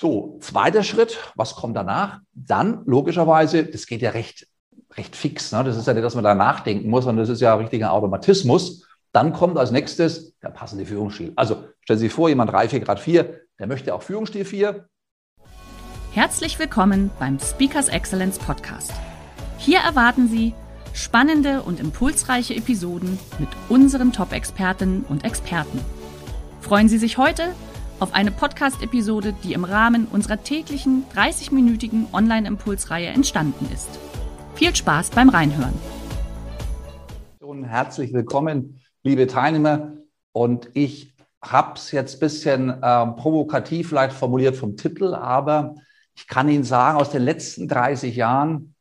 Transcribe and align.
So, 0.00 0.38
zweiter 0.40 0.84
Schritt, 0.84 1.18
was 1.34 1.56
kommt 1.56 1.76
danach? 1.76 2.20
Dann 2.32 2.82
logischerweise, 2.86 3.64
das 3.64 3.88
geht 3.88 4.00
ja 4.00 4.10
recht, 4.10 4.46
recht 4.96 5.16
fix. 5.16 5.50
Ne? 5.50 5.64
Das 5.64 5.76
ist 5.76 5.88
ja 5.88 5.92
nicht, 5.92 6.04
dass 6.04 6.14
man 6.14 6.22
da 6.22 6.36
nachdenken 6.36 6.88
muss, 6.88 7.02
sondern 7.02 7.24
das 7.24 7.34
ist 7.34 7.40
ja 7.40 7.52
richtiger 7.56 7.92
Automatismus. 7.92 8.86
Dann 9.10 9.32
kommt 9.32 9.58
als 9.58 9.72
nächstes 9.72 10.38
der 10.38 10.50
passende 10.50 10.86
Führungsstil. 10.86 11.32
Also 11.34 11.64
stellen 11.80 11.98
Sie 11.98 12.06
sich 12.06 12.12
vor, 12.12 12.28
jemand 12.28 12.52
Reife 12.52 12.78
Grad 12.78 13.00
4, 13.00 13.40
der 13.58 13.66
möchte 13.66 13.92
auch 13.92 14.02
Führungsstil 14.02 14.44
4. 14.44 14.86
Herzlich 16.12 16.60
willkommen 16.60 17.10
beim 17.18 17.40
Speakers 17.40 17.88
Excellence 17.88 18.38
Podcast. 18.38 18.92
Hier 19.58 19.80
erwarten 19.80 20.28
Sie 20.28 20.54
spannende 20.92 21.62
und 21.62 21.80
impulsreiche 21.80 22.54
Episoden 22.54 23.18
mit 23.40 23.48
unseren 23.68 24.12
Top-Expertinnen 24.12 25.04
und 25.08 25.24
Experten. 25.24 25.80
Freuen 26.60 26.88
Sie 26.88 26.98
sich 26.98 27.18
heute 27.18 27.48
auf 28.00 28.14
eine 28.14 28.30
Podcast-Episode, 28.30 29.34
die 29.42 29.54
im 29.54 29.64
Rahmen 29.64 30.06
unserer 30.06 30.42
täglichen 30.42 31.04
30-minütigen 31.14 32.12
Online-Impulsreihe 32.12 33.08
entstanden 33.08 33.68
ist. 33.72 33.88
Viel 34.54 34.74
Spaß 34.74 35.10
beim 35.10 35.28
Reinhören. 35.28 35.74
Herzlich 37.64 38.14
willkommen, 38.14 38.80
liebe 39.02 39.26
Teilnehmer. 39.26 39.92
Und 40.32 40.70
ich 40.74 41.14
habe 41.42 41.74
es 41.74 41.90
jetzt 41.92 42.16
ein 42.16 42.20
bisschen 42.20 42.70
äh, 42.70 43.06
provokativ 43.06 43.88
vielleicht 43.88 44.14
formuliert 44.14 44.56
vom 44.56 44.76
Titel, 44.76 45.14
aber 45.14 45.74
ich 46.16 46.26
kann 46.26 46.48
Ihnen 46.48 46.64
sagen, 46.64 46.98
aus 46.98 47.10
den 47.10 47.22
letzten 47.22 47.68
30 47.68 48.16
Jahren 48.16 48.74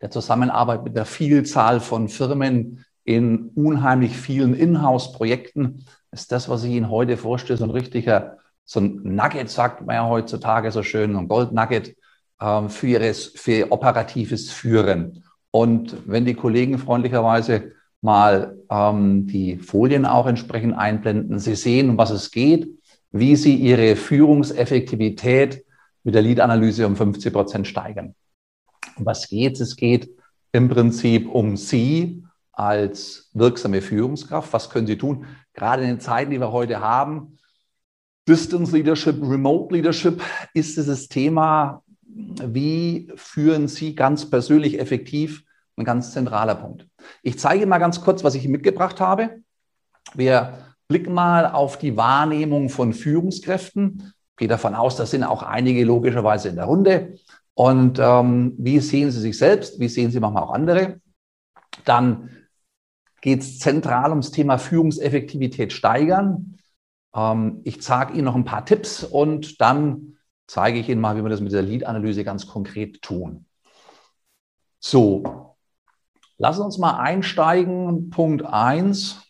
der 0.00 0.10
Zusammenarbeit 0.10 0.84
mit 0.84 0.96
der 0.96 1.04
Vielzahl 1.06 1.80
von 1.80 2.08
Firmen 2.08 2.84
in 3.04 3.50
unheimlich 3.54 4.16
vielen 4.16 4.54
Inhouse-Projekten 4.54 5.84
ist 6.16 6.32
das, 6.32 6.48
was 6.48 6.64
ich 6.64 6.72
Ihnen 6.72 6.90
heute 6.90 7.16
vorstelle, 7.16 7.58
so 7.58 7.64
ein 7.64 7.70
richtiger, 7.70 8.38
so 8.64 8.80
ein 8.80 9.02
Nugget, 9.02 9.50
sagt 9.50 9.84
man 9.86 9.96
ja 9.96 10.08
heutzutage 10.08 10.72
so 10.72 10.82
schön, 10.82 11.14
ein 11.14 11.28
Gold-Nugget 11.28 11.96
ähm, 12.40 12.70
für, 12.70 12.86
ihres, 12.86 13.26
für 13.26 13.52
ihr 13.52 13.72
operatives 13.72 14.50
Führen. 14.50 15.24
Und 15.50 15.96
wenn 16.06 16.24
die 16.24 16.34
Kollegen 16.34 16.78
freundlicherweise 16.78 17.72
mal 18.00 18.56
ähm, 18.70 19.26
die 19.26 19.56
Folien 19.58 20.06
auch 20.06 20.26
entsprechend 20.26 20.76
einblenden, 20.76 21.38
Sie 21.38 21.54
sehen, 21.54 21.90
um 21.90 21.98
was 21.98 22.10
es 22.10 22.30
geht, 22.30 22.68
wie 23.10 23.36
Sie 23.36 23.54
Ihre 23.54 23.94
Führungseffektivität 23.96 25.64
mit 26.02 26.14
der 26.14 26.22
Lead-Analyse 26.22 26.86
um 26.86 26.96
50 26.96 27.32
Prozent 27.32 27.66
steigern. 27.66 28.14
Um 28.96 29.04
was 29.04 29.28
geht 29.28 29.54
es? 29.54 29.60
Es 29.60 29.76
geht 29.76 30.10
im 30.52 30.68
Prinzip 30.68 31.28
um 31.28 31.56
Sie 31.56 32.24
als 32.52 33.30
wirksame 33.34 33.82
Führungskraft. 33.82 34.52
Was 34.52 34.70
können 34.70 34.86
Sie 34.86 34.96
tun? 34.96 35.26
Gerade 35.56 35.82
in 35.82 35.88
den 35.88 36.00
Zeiten, 36.00 36.30
die 36.30 36.40
wir 36.40 36.52
heute 36.52 36.80
haben, 36.80 37.38
Distance 38.28 38.76
Leadership, 38.76 39.16
Remote 39.22 39.74
Leadership 39.74 40.22
ist 40.52 40.76
dieses 40.76 41.08
Thema, 41.08 41.82
wie 42.04 43.10
führen 43.16 43.66
Sie 43.66 43.94
ganz 43.94 44.28
persönlich 44.28 44.78
effektiv, 44.78 45.44
ein 45.76 45.84
ganz 45.84 46.12
zentraler 46.12 46.56
Punkt. 46.56 46.86
Ich 47.22 47.38
zeige 47.38 47.66
mal 47.66 47.78
ganz 47.78 48.00
kurz, 48.00 48.24
was 48.24 48.34
ich 48.34 48.48
mitgebracht 48.48 49.00
habe. 49.00 49.42
Wir 50.14 50.74
blicken 50.88 51.14
mal 51.14 51.46
auf 51.46 51.78
die 51.78 51.96
Wahrnehmung 51.96 52.68
von 52.68 52.92
Führungskräften. 52.92 54.12
Ich 54.32 54.36
gehe 54.36 54.48
davon 54.48 54.74
aus, 54.74 54.96
das 54.96 55.10
sind 55.10 55.24
auch 55.24 55.42
einige 55.42 55.84
logischerweise 55.84 56.48
in 56.48 56.56
der 56.56 56.66
Runde. 56.66 57.18
Und 57.54 57.98
ähm, 57.98 58.54
wie 58.58 58.80
sehen 58.80 59.10
Sie 59.10 59.20
sich 59.20 59.38
selbst? 59.38 59.80
Wie 59.80 59.88
sehen 59.88 60.10
Sie 60.10 60.20
manchmal 60.20 60.42
auch 60.42 60.52
andere? 60.52 61.00
Dann 61.84 62.30
geht 63.26 63.40
es 63.40 63.58
zentral 63.58 64.10
ums 64.10 64.30
Thema 64.30 64.56
Führungseffektivität 64.56 65.72
steigern. 65.72 66.58
Ähm, 67.12 67.60
ich 67.64 67.82
zeige 67.82 68.12
Ihnen 68.12 68.24
noch 68.24 68.36
ein 68.36 68.44
paar 68.44 68.64
Tipps 68.64 69.02
und 69.02 69.60
dann 69.60 70.18
zeige 70.46 70.78
ich 70.78 70.88
Ihnen 70.88 71.00
mal, 71.00 71.16
wie 71.16 71.24
wir 71.24 71.28
das 71.28 71.40
mit 71.40 71.50
der 71.50 71.62
Lead-Analyse 71.62 72.22
ganz 72.22 72.46
konkret 72.46 73.02
tun. 73.02 73.46
So, 74.78 75.56
lassen 76.38 76.62
uns 76.62 76.78
mal 76.78 77.00
einsteigen. 77.00 78.10
Punkt 78.10 78.44
1. 78.44 79.20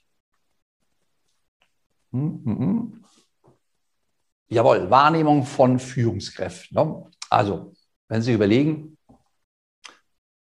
Hm, 2.13 2.43
hm, 2.45 2.59
hm. 2.59 3.05
Jawohl, 4.49 4.91
Wahrnehmung 4.91 5.45
von 5.45 5.79
Führungskräften. 5.79 6.77
Ne? 6.77 7.11
Also, 7.31 7.73
wenn 8.09 8.21
Sie 8.21 8.35
überlegen, 8.35 8.96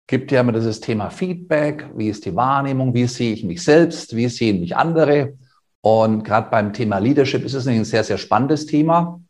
gibt 0.08 0.31
ja 0.31 0.41
immer 0.41 0.52
dieses 0.52 0.80
Thema 0.80 1.09
Feedback, 1.09 1.90
wie 1.96 2.09
ist 2.09 2.25
die 2.25 2.36
Wahrnehmung, 2.36 2.94
wie 2.94 3.08
sehe 3.08 3.34
ich 3.34 3.44
mich 3.44 3.64
selbst, 3.64 4.16
wie 4.16 4.28
sehen 4.28 4.59
mich 4.59 4.75
andere. 4.75 5.38
Und 5.81 6.24
gerade 6.24 6.50
beim 6.50 6.74
Thema 6.74 7.00
Leadership 7.00 7.44
ist 7.44 7.53
es 7.53 7.68
ein 7.68 7.86
sehr, 7.86 8.03
sehr 8.03 8.18
spannendes 8.18 8.66
Thema. 8.66 9.22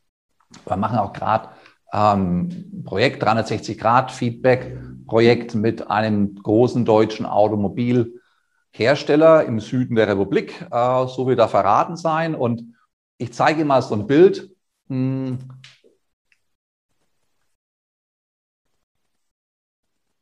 Wir 0.65 0.77
machen 0.77 0.97
auch 0.97 1.13
gerade 1.13 1.49
ähm, 1.91 2.83
Projekt 2.85 3.23
360 3.23 3.77
Grad 3.77 4.11
Feedback 4.11 4.77
Projekt 5.05 5.55
mit 5.55 5.89
einem 5.89 6.35
großen 6.35 6.85
deutschen 6.85 7.25
Automobilhersteller 7.25 9.45
im 9.45 9.59
Süden 9.59 9.95
der 9.95 10.07
Republik, 10.07 10.65
äh, 10.71 11.07
so 11.07 11.27
wie 11.29 11.35
da 11.35 11.47
verraten 11.47 11.97
sein. 11.97 12.35
Und 12.35 12.75
ich 13.17 13.33
zeige 13.33 13.65
mal 13.65 13.81
so 13.81 13.95
ein 13.95 14.05
Bild. 14.07 14.51
Hm, 14.89 15.39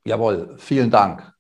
Jawohl, 0.04 0.56
vielen 0.58 0.90
Dank. 0.90 1.32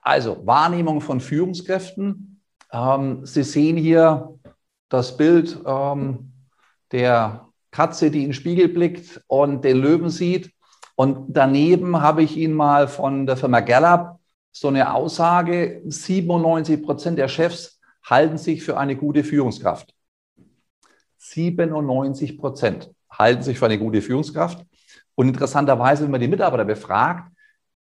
Also 0.00 0.46
Wahrnehmung 0.46 1.00
von 1.00 1.20
Führungskräften. 1.20 2.40
Ähm, 2.72 3.26
Sie 3.26 3.42
sehen 3.42 3.76
hier 3.76 4.38
das 4.88 5.16
Bild 5.16 5.58
ähm, 5.66 6.32
der 6.92 7.48
Katze, 7.72 8.10
die 8.10 8.20
in 8.20 8.28
den 8.28 8.32
Spiegel 8.32 8.68
blickt 8.68 9.22
und 9.26 9.64
den 9.64 9.78
Löwen 9.78 10.10
sieht. 10.10 10.52
Und 10.94 11.34
daneben 11.36 12.00
habe 12.00 12.22
ich 12.22 12.36
Ihnen 12.36 12.54
mal 12.54 12.86
von 12.88 13.26
der 13.26 13.36
Firma 13.36 13.60
Gallup 13.60 14.20
so 14.52 14.68
eine 14.68 14.94
Aussage, 14.94 15.82
97 15.84 16.82
Prozent 16.82 17.18
der 17.18 17.28
Chefs 17.28 17.78
halten 18.02 18.38
sich 18.38 18.62
für 18.62 18.78
eine 18.78 18.96
gute 18.96 19.24
Führungskraft. 19.24 19.92
97 21.18 22.38
Prozent 22.38 22.90
halten 23.10 23.42
sich 23.42 23.58
für 23.58 23.66
eine 23.66 23.78
gute 23.78 24.00
Führungskraft. 24.00 24.64
Und 25.14 25.28
interessanterweise, 25.28 26.04
wenn 26.04 26.10
man 26.12 26.20
die 26.20 26.28
Mitarbeiter 26.28 26.64
befragt, 26.64 27.30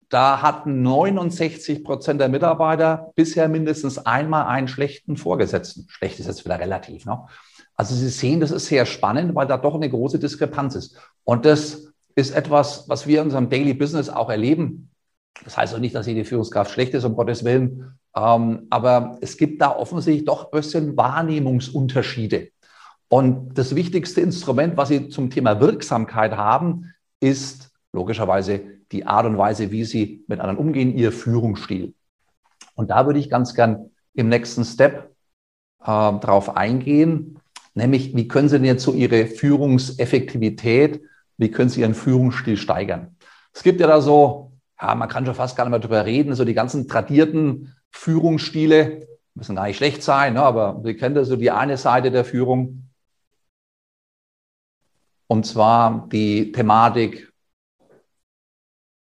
da 0.09 0.41
hatten 0.41 0.81
69 0.81 1.83
Prozent 1.83 2.19
der 2.19 2.29
Mitarbeiter 2.29 3.11
bisher 3.15 3.47
mindestens 3.47 3.99
einmal 3.99 4.47
einen 4.47 4.67
schlechten 4.67 5.17
Vorgesetzten. 5.17 5.85
Schlecht 5.87 6.19
ist 6.19 6.25
jetzt 6.25 6.45
wieder 6.45 6.59
relativ. 6.59 7.05
Ne? 7.05 7.25
Also 7.75 7.93
Sie 7.93 8.09
sehen, 8.09 8.39
das 8.39 8.51
ist 8.51 8.65
sehr 8.65 8.85
spannend, 8.85 9.35
weil 9.35 9.47
da 9.47 9.57
doch 9.57 9.75
eine 9.75 9.89
große 9.89 10.17
Diskrepanz 10.17 10.75
ist. 10.75 10.97
Und 11.23 11.45
das 11.45 11.93
ist 12.15 12.31
etwas, 12.31 12.89
was 12.89 13.05
wir 13.05 13.19
in 13.19 13.25
unserem 13.25 13.49
Daily 13.49 13.75
Business 13.75 14.09
auch 14.09 14.29
erleben. 14.29 14.89
Das 15.43 15.55
heißt 15.55 15.75
auch 15.75 15.79
nicht, 15.79 15.95
dass 15.95 16.07
jede 16.07 16.25
Führungskraft 16.25 16.71
schlecht 16.71 16.93
ist, 16.95 17.05
um 17.05 17.15
Gottes 17.15 17.45
Willen. 17.45 17.99
Ähm, 18.15 18.67
aber 18.71 19.19
es 19.21 19.37
gibt 19.37 19.61
da 19.61 19.75
offensichtlich 19.75 20.25
doch 20.25 20.45
ein 20.45 20.51
bisschen 20.51 20.97
Wahrnehmungsunterschiede. 20.97 22.49
Und 23.09 23.57
das 23.57 23.75
wichtigste 23.75 24.21
Instrument, 24.21 24.75
was 24.75 24.89
Sie 24.89 25.09
zum 25.09 25.29
Thema 25.29 25.61
Wirksamkeit 25.61 26.35
haben, 26.35 26.93
ist 27.19 27.69
logischerweise 27.93 28.78
die 28.91 29.05
Art 29.05 29.25
und 29.25 29.37
Weise, 29.37 29.71
wie 29.71 29.85
sie 29.85 30.23
mit 30.27 30.39
anderen 30.39 30.57
umgehen, 30.57 30.95
ihr 30.97 31.11
Führungsstil. 31.11 31.93
Und 32.75 32.89
da 32.89 33.05
würde 33.05 33.19
ich 33.19 33.29
ganz 33.29 33.53
gern 33.53 33.91
im 34.13 34.29
nächsten 34.29 34.65
Step 34.65 35.15
äh, 35.81 35.85
drauf 35.85 36.55
eingehen, 36.55 37.39
nämlich 37.73 38.15
wie 38.15 38.27
können 38.27 38.49
Sie 38.49 38.57
denn 38.57 38.65
jetzt 38.65 38.83
so 38.83 38.93
Ihre 38.93 39.27
Führungseffektivität, 39.27 41.01
wie 41.37 41.51
können 41.51 41.69
Sie 41.69 41.81
Ihren 41.81 41.93
Führungsstil 41.93 42.57
steigern? 42.57 43.15
Es 43.53 43.63
gibt 43.63 43.79
ja 43.79 43.87
da 43.87 44.01
so, 44.01 44.53
ja, 44.81 44.95
man 44.95 45.09
kann 45.09 45.25
schon 45.25 45.35
fast 45.35 45.55
gar 45.55 45.65
nicht 45.65 45.71
mehr 45.71 45.79
drüber 45.79 46.05
reden, 46.05 46.35
so 46.35 46.45
die 46.45 46.53
ganzen 46.53 46.87
tradierten 46.87 47.75
Führungsstile, 47.91 49.07
müssen 49.35 49.55
gar 49.55 49.67
nicht 49.67 49.77
schlecht 49.77 50.03
sein, 50.03 50.33
ne, 50.33 50.43
aber 50.43 50.81
Sie 50.83 50.95
kennen 50.95 51.15
das 51.15 51.27
so 51.27 51.35
die 51.35 51.51
eine 51.51 51.77
Seite 51.77 52.11
der 52.11 52.25
Führung. 52.25 52.89
Und 55.27 55.45
zwar 55.45 56.07
die 56.11 56.51
Thematik 56.51 57.28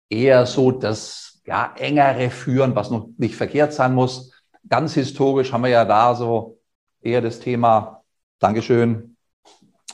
eher 0.09 0.45
so 0.45 0.71
das 0.71 1.41
ja, 1.45 1.73
engere 1.77 2.29
Führen, 2.29 2.75
was 2.75 2.91
noch 2.91 3.09
nicht 3.17 3.35
verkehrt 3.35 3.73
sein 3.73 3.93
muss. 3.93 4.31
Ganz 4.67 4.93
historisch 4.93 5.53
haben 5.53 5.63
wir 5.63 5.69
ja 5.69 5.85
da 5.85 6.13
so 6.13 6.59
eher 7.01 7.21
das 7.21 7.39
Thema, 7.39 8.03
Dankeschön, 8.39 9.15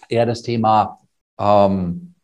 eher 0.10 0.26
das 0.26 0.42
Thema, 0.42 1.00
ähm, 1.40 2.16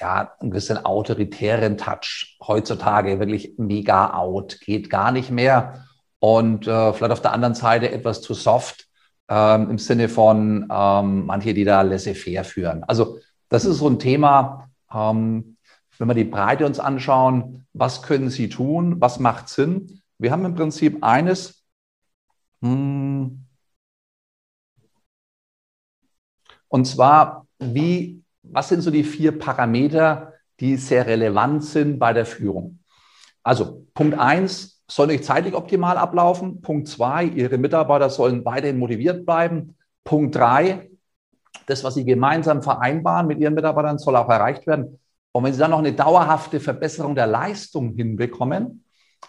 ja, 0.00 0.32
ein 0.40 0.50
bisschen 0.50 0.84
autoritären 0.84 1.78
Touch. 1.78 2.36
Heutzutage 2.44 3.20
wirklich 3.20 3.54
mega 3.56 4.14
out, 4.14 4.60
geht 4.60 4.90
gar 4.90 5.12
nicht 5.12 5.30
mehr. 5.30 5.84
Und 6.18 6.66
äh, 6.66 6.92
vielleicht 6.92 7.12
auf 7.12 7.22
der 7.22 7.32
anderen 7.32 7.54
Seite 7.54 7.90
etwas 7.92 8.20
zu 8.20 8.34
soft 8.34 8.88
ähm, 9.28 9.70
im 9.70 9.78
Sinne 9.78 10.08
von 10.08 10.68
ähm, 10.70 11.26
manche, 11.26 11.54
die 11.54 11.64
da 11.64 11.82
laissez-faire 11.82 12.44
führen. 12.44 12.82
Also 12.84 13.18
das 13.48 13.64
ist 13.64 13.78
so 13.78 13.88
ein 13.88 13.98
Thema, 13.98 14.68
ähm, 14.92 15.53
wenn 15.98 16.08
wir 16.08 16.14
die 16.14 16.24
Breite 16.24 16.66
uns 16.66 16.78
anschauen, 16.78 17.66
was 17.72 18.02
können 18.02 18.30
Sie 18.30 18.48
tun, 18.48 19.00
was 19.00 19.18
macht 19.18 19.48
Sinn? 19.48 20.02
Wir 20.18 20.30
haben 20.30 20.44
im 20.44 20.54
Prinzip 20.54 21.02
eines, 21.02 21.64
hm, 22.62 23.44
und 26.68 26.84
zwar, 26.86 27.46
wie, 27.58 28.22
was 28.42 28.68
sind 28.68 28.80
so 28.82 28.90
die 28.90 29.04
vier 29.04 29.38
Parameter, 29.38 30.32
die 30.60 30.76
sehr 30.76 31.06
relevant 31.06 31.64
sind 31.64 31.98
bei 31.98 32.12
der 32.12 32.26
Führung? 32.26 32.80
Also 33.42 33.86
Punkt 33.94 34.18
eins, 34.18 34.82
soll 34.88 35.06
nicht 35.08 35.24
zeitlich 35.24 35.54
optimal 35.54 35.96
ablaufen. 35.96 36.60
Punkt 36.60 36.88
zwei, 36.88 37.24
Ihre 37.24 37.58
Mitarbeiter 37.58 38.10
sollen 38.10 38.44
weiterhin 38.44 38.78
motiviert 38.78 39.24
bleiben. 39.24 39.76
Punkt 40.04 40.34
drei, 40.34 40.90
das, 41.66 41.84
was 41.84 41.94
Sie 41.94 42.04
gemeinsam 42.04 42.62
vereinbaren 42.62 43.26
mit 43.26 43.38
Ihren 43.38 43.54
Mitarbeitern, 43.54 43.98
soll 43.98 44.16
auch 44.16 44.28
erreicht 44.28 44.66
werden. 44.66 44.98
Und 45.36 45.42
wenn 45.42 45.52
Sie 45.52 45.58
dann 45.58 45.72
noch 45.72 45.80
eine 45.80 45.92
dauerhafte 45.92 46.60
Verbesserung 46.60 47.16
der 47.16 47.26
Leistung 47.26 47.94
hinbekommen, 47.96 48.84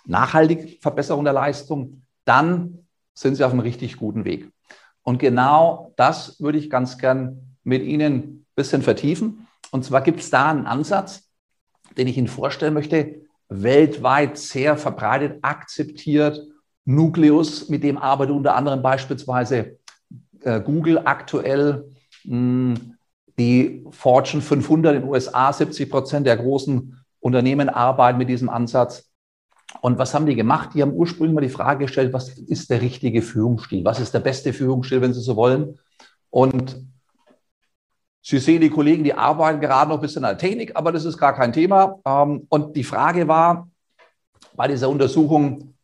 nachhaltige 0.06 0.78
Verbesserung 0.80 1.24
der 1.24 1.34
Leistung, 1.34 2.04
dann 2.26 2.86
sind 3.16 3.34
Sie 3.34 3.44
auf 3.44 3.52
einem 3.52 3.62
richtig 3.62 3.98
guten 3.98 4.24
Weg. 4.24 4.52
Und 5.02 5.18
genau 5.18 5.94
das 5.96 6.40
würde 6.40 6.60
ich 6.60 6.70
ganz 6.70 7.00
gern 7.00 7.58
mit 7.64 7.82
Ihnen 7.82 8.14
ein 8.14 8.46
bisschen 8.56 8.84
vertiefen. 8.84 9.48
Und 9.72 9.84
zwar 9.84 10.02
gibt 10.02 10.20
es 10.20 10.30
da 10.30 10.52
einen 10.52 10.68
Ansatz, 10.68 11.28
den 11.98 12.08
ich 12.08 12.18
Ihnen 12.18 12.28
vorstellen 12.28 12.76
möchte, 12.76 13.22
weltweit 13.50 14.38
sehr 14.38 14.78
verbreitet, 14.78 15.40
akzeptiert. 15.42 16.40
Nucleus, 16.86 17.68
mit 17.68 17.84
dem 17.84 17.98
arbeitet 17.98 18.36
unter 18.36 18.56
anderem 18.56 18.84
beispielsweise 18.84 19.80
äh, 20.42 20.62
Google 20.62 21.00
aktuell. 21.00 21.92
Mh, 22.26 22.76
hm, 22.76 22.95
die 23.38 23.84
Fortune 23.92 24.42
500 24.42 24.96
in 24.96 25.02
den 25.02 25.10
USA, 25.10 25.52
70 25.52 25.90
Prozent 25.90 26.28
der 26.28 26.38
großen 26.38 27.04
Unternehmen 27.20 27.70
arbeiten 27.70 28.18
mit 28.18 28.30
diesem 28.30 28.50
Ansatz. 28.50 29.10
Und 29.82 29.98
was 29.98 30.14
haben 30.14 30.26
die 30.26 30.36
gemacht? 30.36 30.70
Die 30.74 30.82
haben 30.82 30.94
ursprünglich 30.94 31.34
mal 31.34 31.42
die 31.42 31.50
Frage 31.50 31.86
gestellt, 31.86 32.14
was 32.14 32.30
ist 32.30 32.70
der 32.70 32.82
richtige 32.82 33.22
Führungsstil? 33.22 33.84
Was 33.84 34.00
ist 34.00 34.14
der 34.14 34.20
beste 34.20 34.54
Führungsstil, 34.54 35.02
wenn 35.02 35.14
Sie 35.14 35.22
so 35.22 35.36
wollen? 35.36 35.78
Und 36.30 36.78
Sie 38.22 38.40
sehen 38.40 38.62
die 38.62 38.70
Kollegen, 38.70 39.04
die 39.04 39.14
arbeiten 39.14 39.60
gerade 39.60 39.90
noch 39.90 39.98
ein 39.98 40.02
bisschen 40.02 40.24
an 40.24 40.32
der 40.32 40.38
Technik, 40.38 40.76
aber 40.76 40.92
das 40.92 41.06
ist 41.06 41.18
gar 41.18 41.36
kein 41.36 41.54
Thema. 41.54 42.00
Ähm, 42.06 42.48
und 42.50 42.76
die 42.76 42.84
Frage 42.84 43.28
war 43.28 43.70
bei 44.56 44.68
dieser 44.68 44.90
Untersuchung, 44.90 45.76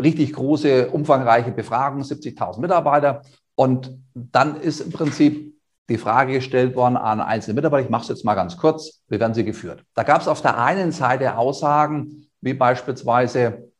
richtig 0.00 0.32
große, 0.32 0.88
umfangreiche 0.88 1.52
Befragung, 1.52 2.02
70.000 2.02 2.60
Mitarbeiter. 2.60 3.22
Und 3.54 3.98
dann 4.14 4.60
ist 4.60 4.80
im 4.80 4.92
Prinzip 4.92 5.51
die 5.88 5.98
Frage 5.98 6.34
gestellt 6.34 6.74
worden 6.76 6.96
an 6.96 7.20
einzelne 7.20 7.54
Mitarbeiter. 7.54 7.84
Ich 7.84 7.90
mache 7.90 8.02
es 8.02 8.08
jetzt 8.08 8.24
mal 8.24 8.34
ganz 8.34 8.56
kurz. 8.56 9.02
Wie 9.08 9.18
werden 9.18 9.34
sie 9.34 9.44
geführt? 9.44 9.84
Da 9.94 10.02
gab 10.04 10.20
es 10.20 10.28
auf 10.28 10.42
der 10.42 10.58
einen 10.58 10.92
Seite 10.92 11.36
Aussagen, 11.36 12.28
wie 12.40 12.54
beispielsweise, 12.54 13.70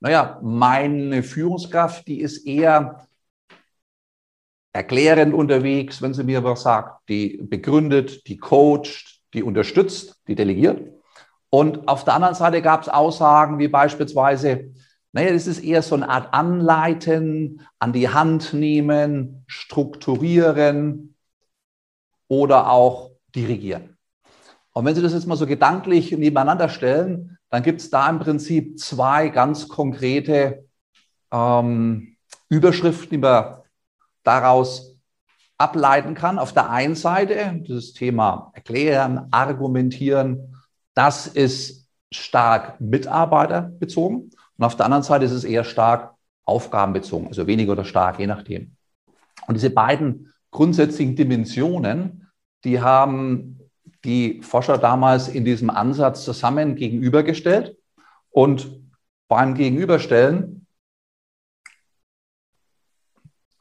naja, 0.00 0.38
meine 0.42 1.22
Führungskraft, 1.22 2.06
die 2.08 2.20
ist 2.20 2.46
eher 2.46 3.06
erklärend 4.72 5.34
unterwegs, 5.34 6.00
wenn 6.00 6.14
sie 6.14 6.24
mir 6.24 6.42
was 6.42 6.62
sagt, 6.62 7.08
die 7.08 7.38
begründet, 7.42 8.26
die 8.26 8.38
coacht, 8.38 9.20
die 9.34 9.42
unterstützt, 9.42 10.20
die 10.26 10.34
delegiert. 10.34 10.92
Und 11.50 11.86
auf 11.86 12.04
der 12.04 12.14
anderen 12.14 12.34
Seite 12.34 12.62
gab 12.62 12.82
es 12.82 12.88
Aussagen 12.88 13.58
wie 13.58 13.68
beispielsweise, 13.68 14.72
naja, 15.12 15.32
das 15.32 15.46
ist 15.46 15.62
eher 15.62 15.82
so 15.82 15.94
eine 15.94 16.08
Art 16.08 16.32
Anleiten, 16.32 17.66
an 17.78 17.92
die 17.92 18.08
Hand 18.08 18.54
nehmen, 18.54 19.44
strukturieren 19.46 21.14
oder 22.28 22.70
auch 22.70 23.10
dirigieren. 23.34 23.98
Und 24.72 24.86
wenn 24.86 24.94
Sie 24.94 25.02
das 25.02 25.12
jetzt 25.12 25.26
mal 25.26 25.36
so 25.36 25.46
gedanklich 25.46 26.12
nebeneinander 26.12 26.70
stellen, 26.70 27.38
dann 27.50 27.62
gibt 27.62 27.82
es 27.82 27.90
da 27.90 28.08
im 28.08 28.20
Prinzip 28.20 28.78
zwei 28.78 29.28
ganz 29.28 29.68
konkrete 29.68 30.64
ähm, 31.30 32.16
Überschriften, 32.48 33.10
die 33.10 33.18
man 33.18 33.58
daraus 34.22 34.96
ableiten 35.58 36.14
kann. 36.14 36.38
Auf 36.38 36.54
der 36.54 36.70
einen 36.70 36.94
Seite 36.94 37.62
das 37.68 37.92
Thema 37.92 38.50
Erklären, 38.54 39.28
Argumentieren, 39.30 40.56
das 40.94 41.26
ist 41.26 41.86
stark 42.10 42.80
mitarbeiterbezogen. 42.80 44.31
Und 44.58 44.64
auf 44.64 44.76
der 44.76 44.86
anderen 44.86 45.02
Seite 45.02 45.24
ist 45.24 45.32
es 45.32 45.44
eher 45.44 45.64
stark 45.64 46.14
aufgabenbezogen, 46.44 47.28
also 47.28 47.46
weniger 47.46 47.72
oder 47.72 47.84
stark, 47.84 48.18
je 48.18 48.26
nachdem. 48.26 48.76
Und 49.46 49.54
diese 49.54 49.70
beiden 49.70 50.32
grundsätzlichen 50.50 51.16
Dimensionen, 51.16 52.30
die 52.64 52.80
haben 52.80 53.60
die 54.04 54.42
Forscher 54.42 54.78
damals 54.78 55.28
in 55.28 55.44
diesem 55.44 55.70
Ansatz 55.70 56.24
zusammen 56.24 56.74
gegenübergestellt. 56.74 57.76
Und 58.30 58.80
beim 59.28 59.54
Gegenüberstellen 59.54 60.62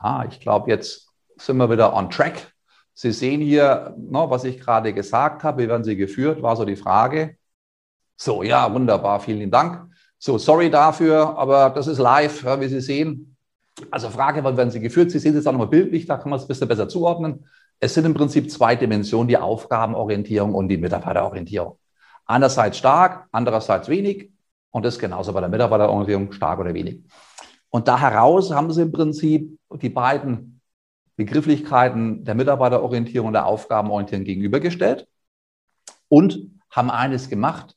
Ah, 0.02 0.26
ich 0.28 0.40
glaube, 0.40 0.72
jetzt 0.72 1.10
sind 1.38 1.58
wir 1.58 1.70
wieder 1.70 1.94
on 1.94 2.10
track. 2.10 2.52
Sie 2.94 3.12
sehen 3.12 3.40
hier, 3.40 3.96
no, 3.98 4.26
ne, 4.26 4.32
was 4.32 4.44
ich 4.44 4.60
gerade 4.60 4.94
gesagt 4.94 5.44
habe, 5.44 5.62
wie 5.62 5.70
werden 5.70 5.84
Sie 5.84 5.96
geführt, 5.96 6.42
war 6.42 6.56
so 6.56 6.66
die 6.66 6.76
Frage. 6.76 7.38
So, 8.18 8.42
ja, 8.42 8.74
wunderbar, 8.74 9.20
vielen 9.20 9.52
Dank. 9.52 9.91
So, 10.24 10.38
sorry 10.38 10.70
dafür, 10.70 11.36
aber 11.36 11.72
das 11.72 11.88
ist 11.88 11.98
live, 11.98 12.44
ja, 12.44 12.62
wie 12.62 12.68
Sie 12.68 12.80
sehen. 12.80 13.36
Also 13.90 14.12
Frage, 14.12 14.44
wann 14.44 14.56
werden 14.56 14.70
Sie 14.70 14.80
geführt? 14.80 15.10
Sie 15.10 15.18
sehen 15.18 15.36
es 15.36 15.48
auch 15.48 15.52
nochmal 15.52 15.66
bildlich, 15.66 16.06
da 16.06 16.18
kann 16.18 16.30
man 16.30 16.38
es 16.38 16.46
ein 16.46 16.48
bisschen 16.48 16.68
besser 16.68 16.88
zuordnen. 16.88 17.48
Es 17.80 17.96
sind 17.96 18.06
im 18.06 18.14
Prinzip 18.14 18.52
zwei 18.52 18.76
Dimensionen, 18.76 19.28
die 19.28 19.40
Aufgabenorientierung 19.40 20.54
und 20.54 20.68
die 20.68 20.78
Mitarbeiterorientierung. 20.78 21.80
Einerseits 22.28 22.78
stark, 22.78 23.30
andererseits 23.32 23.90
wenig. 23.90 24.32
Und 24.70 24.86
das 24.86 25.00
genauso 25.00 25.34
bei 25.34 25.40
der 25.40 25.50
Mitarbeiterorientierung, 25.50 26.32
stark 26.34 26.60
oder 26.60 26.76
wenig. 26.76 27.02
Und 27.72 27.88
da 27.88 28.00
heraus 28.00 28.52
haben 28.52 28.72
sie 28.72 28.84
im 28.84 28.92
Prinzip 28.92 29.58
die 29.72 29.90
beiden 29.90 30.62
Begrifflichkeiten 31.16 32.26
der 32.26 32.36
Mitarbeiterorientierung 32.36 33.30
und 33.30 33.34
der 33.34 33.48
Aufgabenorientierung 33.48 34.26
gegenübergestellt 34.26 35.08
und 36.10 36.52
haben 36.70 36.92
eines 36.92 37.28
gemacht. 37.28 37.76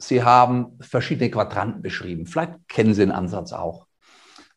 Sie 0.00 0.22
haben 0.22 0.78
verschiedene 0.80 1.30
Quadranten 1.30 1.82
beschrieben. 1.82 2.26
Vielleicht 2.26 2.68
kennen 2.68 2.94
Sie 2.94 3.02
den 3.02 3.12
Ansatz 3.12 3.52
auch. 3.52 3.86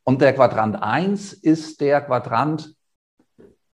Und 0.03 0.21
der 0.21 0.33
Quadrant 0.33 0.81
1 0.81 1.33
ist 1.33 1.81
der 1.81 2.01
Quadrant 2.01 2.75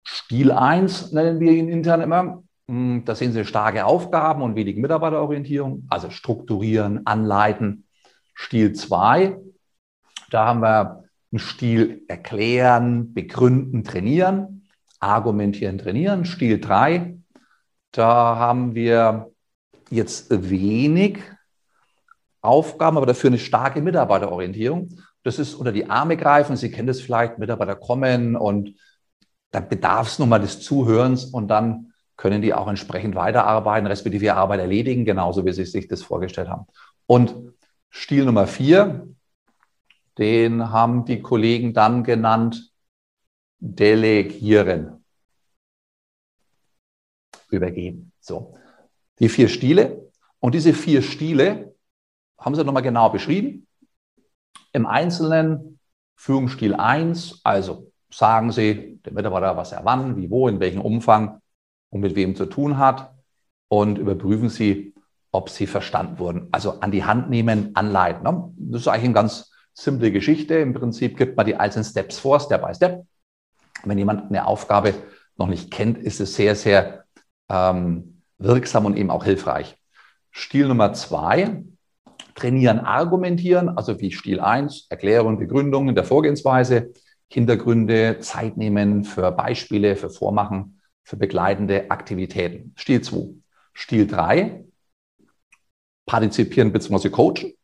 Stil 0.07 0.53
1, 0.53 1.13
nennen 1.13 1.39
wir 1.41 1.53
ihn 1.53 1.69
intern 1.69 2.01
immer. 2.01 2.43
Hm, 2.69 3.05
da 3.05 3.15
sehen 3.15 3.33
Sie 3.33 3.45
starke 3.45 3.85
Aufgaben 3.85 4.43
und 4.43 4.57
wenig 4.57 4.77
Mitarbeiterorientierung, 4.77 5.87
also 5.91 6.11
strukturieren, 6.11 7.07
anleiten. 7.07 7.85
Stil 8.35 8.73
2 8.73 9.39
da 10.31 10.47
haben 10.47 10.61
wir 10.61 11.05
einen 11.33 11.39
Stil 11.39 12.05
erklären, 12.09 13.15
begründen, 13.15 13.85
trainieren, 13.85 14.69
argumentieren, 15.01 15.79
trainieren. 15.79 16.25
Stil 16.25 16.61
3, 16.61 17.19
da 17.93 18.37
haben 18.37 18.75
wir 18.75 19.33
jetzt 19.91 20.51
wenig 20.51 21.21
Aufgaben, 22.49 22.97
aber 22.97 23.07
dafür 23.07 23.29
eine 23.29 23.39
starke 23.39 23.83
Mitarbeiterorientierung. 23.83 24.89
Das 25.23 25.39
ist 25.39 25.55
unter 25.55 25.71
die 25.71 25.91
Arme 25.91 26.17
greifen. 26.17 26.57
Sie 26.57 26.71
kennen 26.71 26.89
das 26.89 27.01
vielleicht, 27.01 27.39
Mitarbeiter 27.39 27.77
kommen 27.77 28.35
und 28.35 28.75
dann 29.51 29.69
bedarf 29.69 30.09
es 30.09 30.19
nun 30.19 30.31
mal 30.31 30.41
des 30.41 30.61
Zuhörens 30.61 31.27
und 31.27 31.49
dann 31.49 31.93
können 32.17 32.43
die 32.43 32.55
auch 32.55 32.67
entsprechend 32.67 33.15
weiterarbeiten, 33.15 33.87
respektive 33.87 34.25
ihre 34.25 34.37
Arbeit 34.37 34.61
erledigen, 34.61 35.05
genauso 35.05 35.45
wie 35.45 35.53
sie 35.53 35.65
sich 35.65 35.87
das 35.87 36.03
vorgestellt 36.03 36.49
haben. 36.49 36.67
Und 37.07 37.35
Stil 37.91 38.25
Nummer 38.25 38.47
vier, 38.47 39.07
den 40.19 40.71
haben 40.71 41.05
die 41.05 41.21
Kollegen 41.21 41.73
dann 41.75 42.03
genannt 42.03 42.73
Delegieren. 43.61 45.05
Übergeben. 47.51 48.13
So. 48.21 48.55
Die 49.19 49.29
vier 49.29 49.49
Stile. 49.49 50.11
Und 50.39 50.55
diese 50.55 50.73
vier 50.73 51.03
Stile 51.03 51.75
haben 52.39 52.55
sie 52.55 52.65
nochmal 52.65 52.83
genau 52.83 53.11
beschrieben. 53.11 53.67
Im 54.73 54.87
Einzelnen 54.87 55.79
Führungsstil 56.17 56.75
1, 56.75 57.41
also 57.45 57.91
sagen 58.11 58.53
Sie 58.53 59.01
dem 59.05 59.15
Mitarbeiter, 59.15 59.57
was 59.57 59.73
er 59.73 59.85
wann, 59.85 60.17
wie, 60.17 60.31
wo, 60.31 60.49
in 60.49 60.61
welchem 60.61 60.81
Umfang 60.81 61.41
und 61.91 62.01
mit 62.01 62.15
wem 62.17 62.35
zu 62.35 62.47
tun 62.47 62.79
hat 62.79 63.13
und 63.69 63.99
überprüfen 63.99 64.49
Sie, 64.49 64.95
ob 65.31 65.51
Sie 65.51 65.67
verstanden 65.67 66.19
wurden. 66.19 66.49
Also 66.53 66.81
an 66.81 66.91
die 66.91 67.05
Hand 67.05 67.31
nehmen, 67.31 67.75
anleiten. 67.77 68.25
Ne? 68.25 68.53
Das 68.57 68.83
ist 68.83 68.89
eigentlich 68.89 69.11
ein 69.11 69.15
ganz 69.15 69.53
simple 69.75 70.11
Geschichte. 70.11 70.55
Im 70.55 70.75
Prinzip 70.75 71.17
gibt 71.17 71.37
man 71.37 71.47
die 71.47 71.57
einzelnen 71.57 71.85
Steps 71.85 72.19
vor, 72.19 72.41
Step 72.41 72.67
by 72.67 72.75
Step. 72.75 73.07
Wenn 73.85 73.99
jemand 73.99 74.31
eine 74.31 74.47
Aufgabe 74.47 74.95
noch 75.37 75.47
nicht 75.47 75.71
kennt, 75.71 75.99
ist 75.99 76.21
es 76.21 76.35
sehr, 76.35 76.57
sehr 76.57 77.05
ähm, 77.49 78.23
wirksam 78.39 78.87
und 78.87 78.97
eben 78.97 79.11
auch 79.11 79.25
hilfreich. 79.25 79.77
Stil 80.33 80.67
Nummer 80.67 80.93
zwei, 80.95 81.63
trainieren, 82.39 82.79
argumentieren, 82.79 83.69
also 83.69 84.01
wie 84.01 84.13
Stil 84.13 84.41
1, 84.41 84.87
Erklärung, 84.91 85.39
Begründungen 85.39 85.95
der 85.95 86.05
Vorgehensweise, 86.05 86.93
Hintergründe, 87.29 88.21
Zeit 88.21 88.57
nehmen 88.57 89.05
für 89.05 89.33
Beispiele, 89.33 89.97
für 89.97 90.09
Vormachen, 90.09 90.81
für 91.03 91.17
begleitende 91.17 91.91
Aktivitäten. 91.91 92.75
Stil 92.77 93.03
2. 93.03 93.35
Stil 93.75 94.07
3, 94.07 94.65
partizipieren 96.07 96.73
bzw. 96.73 97.11
coachen. 97.11 97.55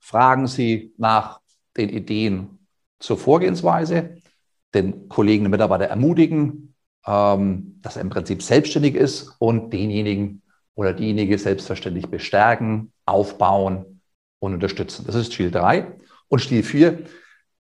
Fragen 0.00 0.46
Sie 0.46 0.92
nach 0.98 1.40
den 1.76 1.88
Ideen 1.88 2.58
zur 2.98 3.18
Vorgehensweise, 3.18 4.16
den 4.74 5.08
Kollegen 5.08 5.44
und 5.44 5.52
Mitarbeiter 5.52 5.86
ermutigen, 5.86 6.74
ähm, 7.06 7.78
dass 7.82 7.96
er 7.96 8.02
im 8.02 8.10
Prinzip 8.10 8.42
selbstständig 8.42 8.94
ist 8.96 9.36
und 9.38 9.72
denjenigen 9.72 10.42
oder 10.74 10.92
diejenige 10.92 11.38
selbstverständlich 11.38 12.08
bestärken, 12.08 12.92
aufbauen 13.06 13.97
und 14.40 14.54
unterstützen. 14.54 15.04
Das 15.06 15.14
ist 15.14 15.32
Stil 15.32 15.50
3. 15.50 15.98
Und 16.28 16.40
Stil 16.40 16.62
4 16.62 17.04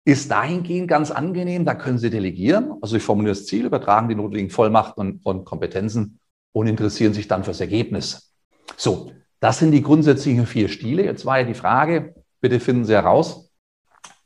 ist 0.04 0.30
dahingehend 0.30 0.88
ganz 0.88 1.10
angenehm. 1.10 1.64
Da 1.64 1.74
können 1.74 1.98
Sie 1.98 2.10
delegieren. 2.10 2.72
Also 2.80 2.96
Sie 2.96 3.00
formulieren 3.00 3.34
das 3.34 3.46
Ziel, 3.46 3.66
übertragen 3.66 4.08
die 4.08 4.14
notwendigen 4.14 4.50
Vollmachten 4.50 5.00
und, 5.00 5.26
und 5.26 5.44
Kompetenzen 5.44 6.20
und 6.52 6.66
interessieren 6.66 7.14
sich 7.14 7.28
dann 7.28 7.44
fürs 7.44 7.60
Ergebnis. 7.60 8.32
So, 8.76 9.12
das 9.40 9.58
sind 9.58 9.72
die 9.72 9.82
grundsätzlichen 9.82 10.46
vier 10.46 10.68
Stile. 10.68 11.04
Jetzt 11.04 11.26
war 11.26 11.38
ja 11.38 11.44
die 11.44 11.54
Frage, 11.54 12.14
bitte 12.40 12.60
finden 12.60 12.84
Sie 12.84 12.94
heraus, 12.94 13.50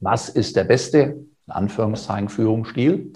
was 0.01 0.29
ist 0.29 0.57
der 0.57 0.65
beste, 0.65 0.99
in 1.47 1.53
Anführungszeichen, 1.53 2.29
Führungsstil? 2.29 3.13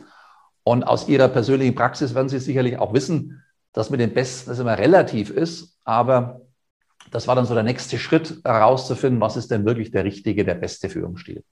Und 0.64 0.84
aus 0.84 1.08
Ihrer 1.08 1.28
persönlichen 1.28 1.74
Praxis 1.74 2.14
werden 2.14 2.28
Sie 2.28 2.38
sicherlich 2.38 2.78
auch 2.78 2.92
wissen, 2.92 3.42
dass 3.72 3.90
mit 3.90 4.00
dem 4.00 4.14
Besten 4.14 4.50
das 4.50 4.58
immer 4.58 4.78
relativ 4.78 5.30
ist. 5.30 5.78
Aber 5.84 6.42
das 7.10 7.28
war 7.28 7.34
dann 7.34 7.44
so 7.44 7.54
der 7.54 7.62
nächste 7.62 7.98
Schritt, 7.98 8.40
herauszufinden, 8.44 9.20
was 9.20 9.36
ist 9.36 9.50
denn 9.50 9.64
wirklich 9.64 9.90
der 9.90 10.04
richtige, 10.04 10.44
der 10.44 10.54
beste 10.54 10.88
Führungsstil. 10.88 11.44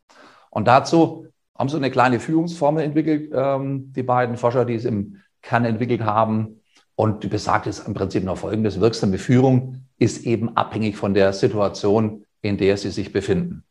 Und 0.51 0.67
dazu 0.67 1.27
haben 1.57 1.69
sie 1.69 1.77
eine 1.77 1.91
kleine 1.91 2.21
Führungsformel 2.21 2.83
entwickelt, 2.83 3.31
ähm, 3.35 3.93
die 3.93 4.03
beiden 4.03 4.37
Forscher, 4.37 4.65
die 4.65 4.75
es 4.75 4.85
im 4.85 5.19
Kern 5.43 5.65
entwickelt 5.65 6.03
haben. 6.03 6.61
Und 6.95 7.23
die 7.23 7.29
besagt 7.29 7.67
jetzt 7.67 7.87
im 7.87 7.95
Prinzip 7.95 8.25
noch 8.25 8.39
Folgendes. 8.39 8.81
Wirksame 8.81 9.19
Führung 9.19 9.87
ist 9.99 10.25
eben 10.27 10.57
abhängig 10.57 10.97
von 10.97 11.15
der 11.15 11.33
Situation, 11.33 12.25
in 12.43 12.57
der 12.57 12.77
Sie 12.77 12.91
sich 12.91 13.13
befinden. 13.13 13.65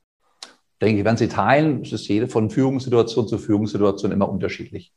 Denke 0.82 1.00
ich, 1.00 1.06
wenn 1.06 1.18
Sie 1.18 1.28
teilen, 1.28 1.84
ist 1.84 2.08
jede 2.08 2.28
von 2.28 2.50
Führungssituation 2.50 3.28
zu 3.28 3.38
Führungssituation 3.38 4.12
immer 4.12 4.30
unterschiedlich. 4.30 4.94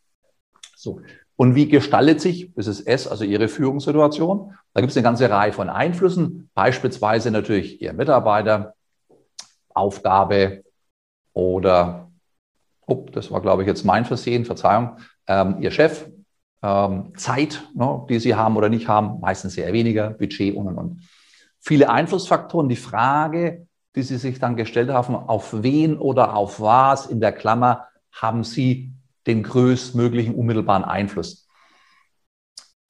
So. 0.83 1.01
Und 1.37 1.55
wie 1.55 1.69
gestaltet 1.69 2.21
sich, 2.21 2.53
das 2.55 2.67
ist 2.67 2.87
S, 2.87 3.07
also 3.07 3.25
Ihre 3.25 3.49
Führungssituation? 3.49 4.55
Da 4.75 4.81
gibt 4.81 4.91
es 4.91 4.97
eine 4.97 5.05
ganze 5.05 5.31
Reihe 5.31 5.53
von 5.53 5.71
Einflüssen, 5.71 6.51
beispielsweise 6.55 7.31
natürlich 7.31 7.81
Ihr 7.81 7.93
Mitarbeiter, 7.93 8.75
Aufgabe 9.71 10.65
oder, 11.33 12.11
oh, 12.87 13.07
das 13.13 13.31
war, 13.31 13.41
glaube 13.41 13.63
ich, 13.63 13.69
jetzt 13.69 13.85
mein 13.85 14.05
Versehen, 14.05 14.45
Verzeihung, 14.45 14.99
ähm, 15.27 15.57
Ihr 15.61 15.71
Chef, 15.71 16.07
ähm, 16.63 17.13
Zeit, 17.17 17.63
ne, 17.75 18.05
die 18.09 18.19
Sie 18.19 18.35
haben 18.35 18.57
oder 18.57 18.69
nicht 18.69 18.89
haben, 18.89 19.21
meistens 19.21 19.55
sehr 19.55 19.73
weniger, 19.73 20.11
Budget 20.11 20.55
und 20.55 20.67
und 20.67 20.79
und. 20.79 21.09
Viele 21.61 21.91
Einflussfaktoren. 21.91 22.69
Die 22.69 22.77
Frage, 22.77 23.67
die 23.95 24.03
Sie 24.03 24.17
sich 24.17 24.41
dann 24.41 24.57
gestellt 24.57 24.91
haben, 24.91 25.15
auf 25.15 25.63
wen 25.63 25.97
oder 25.97 26.35
auf 26.35 26.61
was 26.61 27.07
in 27.07 27.21
der 27.21 27.33
Klammer 27.33 27.87
haben 28.11 28.43
Sie 28.45 28.93
den 29.27 29.43
größtmöglichen 29.43 30.35
unmittelbaren 30.35 30.85
Einfluss? 30.85 31.49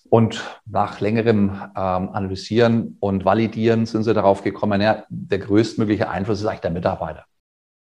Und 0.09 0.43
nach 0.67 1.01
längerem 1.01 1.51
ähm, 1.51 2.11
Analysieren 2.11 2.99
und 3.01 3.25
Validieren 3.25 3.87
sind 3.87 4.03
Sie 4.03 4.13
darauf 4.13 4.43
gekommen, 4.43 4.81
ja, 4.83 5.05
der 5.09 5.39
größtmögliche 5.39 6.11
Einfluss 6.11 6.41
ist 6.41 6.47
eigentlich 6.47 6.61
der 6.61 6.71
Mitarbeiter. 6.71 7.25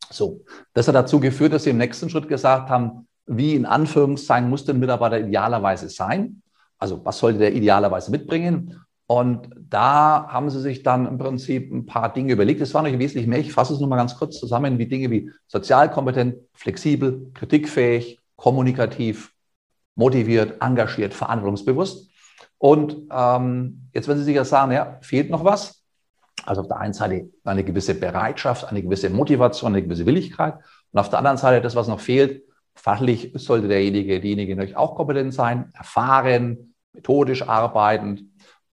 So, 0.08 0.42
das 0.72 0.88
hat 0.88 0.94
dazu 0.94 1.20
geführt, 1.20 1.52
dass 1.52 1.64
Sie 1.64 1.70
im 1.70 1.78
nächsten 1.78 2.08
Schritt 2.08 2.28
gesagt 2.28 2.70
haben, 2.70 3.06
wie 3.26 3.54
in 3.54 3.66
Anführungszeichen 3.66 4.48
muss 4.48 4.64
der 4.64 4.74
Mitarbeiter 4.74 5.20
idealerweise 5.20 5.88
sein? 5.88 6.42
Also 6.78 7.04
was 7.04 7.18
sollte 7.18 7.38
der 7.38 7.54
idealerweise 7.54 8.10
mitbringen? 8.10 8.80
Und 9.06 9.50
da 9.56 10.26
haben 10.28 10.50
sie 10.50 10.60
sich 10.60 10.82
dann 10.82 11.06
im 11.06 11.18
Prinzip 11.18 11.72
ein 11.72 11.86
paar 11.86 12.12
Dinge 12.12 12.32
überlegt. 12.32 12.60
Es 12.60 12.74
waren 12.74 12.84
natürlich 12.84 13.04
wesentlich 13.04 13.26
mehr. 13.28 13.38
Ich 13.38 13.52
fasse 13.52 13.74
es 13.74 13.80
nur 13.80 13.88
mal 13.88 13.96
ganz 13.96 14.16
kurz 14.16 14.38
zusammen, 14.38 14.78
wie 14.78 14.86
Dinge 14.86 15.10
wie 15.10 15.30
sozialkompetent, 15.46 16.36
flexibel, 16.54 17.30
kritikfähig, 17.34 18.20
kommunikativ, 18.36 19.32
motiviert, 19.94 20.62
engagiert, 20.62 21.14
verantwortungsbewusst. 21.14 22.10
Und 22.58 22.96
ähm, 23.10 23.88
jetzt, 23.92 24.08
wenn 24.08 24.18
Sie 24.18 24.24
sich 24.24 24.36
ja 24.36 24.44
sagen, 24.44 24.72
ja, 24.72 24.98
fehlt 25.00 25.30
noch 25.30 25.44
was. 25.44 25.82
Also 26.44 26.60
auf 26.60 26.68
der 26.68 26.78
einen 26.78 26.92
Seite 26.92 27.28
eine 27.44 27.64
gewisse 27.64 27.94
Bereitschaft, 27.94 28.66
eine 28.66 28.82
gewisse 28.82 29.10
Motivation, 29.10 29.72
eine 29.72 29.82
gewisse 29.82 30.06
Willigkeit. 30.06 30.54
Und 30.92 31.00
auf 31.00 31.10
der 31.10 31.18
anderen 31.18 31.38
Seite 31.38 31.60
das, 31.60 31.74
was 31.74 31.88
noch 31.88 32.00
fehlt, 32.00 32.44
fachlich 32.74 33.32
sollte 33.34 33.68
derjenige, 33.68 34.20
diejenige 34.20 34.54
natürlich 34.54 34.76
auch 34.76 34.94
kompetent 34.94 35.34
sein, 35.34 35.72
erfahren, 35.74 36.74
methodisch 36.92 37.42
arbeitend. 37.42 38.22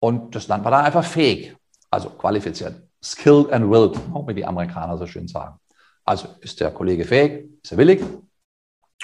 Und 0.00 0.34
das 0.34 0.48
nennt 0.48 0.64
man 0.64 0.72
dann 0.72 0.84
einfach 0.84 1.04
fähig, 1.04 1.54
also 1.90 2.10
qualifiziert. 2.10 2.82
Skilled 3.02 3.52
and 3.52 3.70
willed, 3.70 3.98
wie 4.26 4.34
die 4.34 4.44
Amerikaner 4.44 4.96
so 4.98 5.06
schön 5.06 5.28
sagen. 5.28 5.58
Also 6.04 6.28
ist 6.40 6.60
der 6.60 6.70
Kollege 6.70 7.04
fähig, 7.04 7.50
ist 7.62 7.72
er 7.72 7.78
willig 7.78 8.02